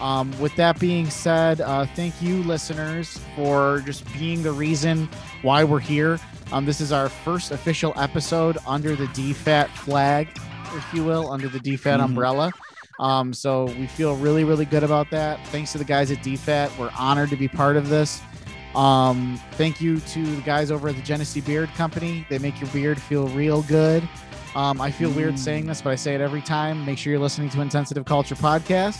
[0.00, 5.10] Um, with that being said, uh, thank you, listeners, for just being the reason
[5.42, 6.18] why we're here.
[6.52, 10.28] Um, this is our first official episode under the DFAT flag,
[10.74, 12.04] if you will, under the DFAT Mhm.
[12.04, 12.52] umbrella.
[12.98, 15.44] Um, so we feel really, really good about that.
[15.48, 16.76] Thanks to the guys at DFAT.
[16.78, 18.20] We're honored to be part of this.
[18.74, 22.26] Um, thank you to the guys over at the Genesee Beard Company.
[22.28, 24.08] They make your beard feel real good.
[24.54, 26.84] Um, I feel weird saying this, but I say it every time.
[26.84, 28.98] Make sure you're listening to Insensitive Culture Podcast.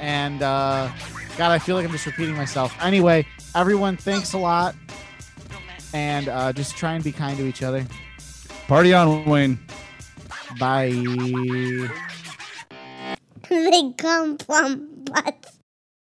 [0.00, 0.90] And uh,
[1.36, 2.74] God, I feel like I'm just repeating myself.
[2.82, 4.74] Anyway, everyone, thanks a lot.
[5.94, 7.86] And uh, just try and be kind to each other.
[8.66, 9.58] Party on, Wayne.
[10.58, 10.90] Bye.
[13.70, 15.61] they come from butts.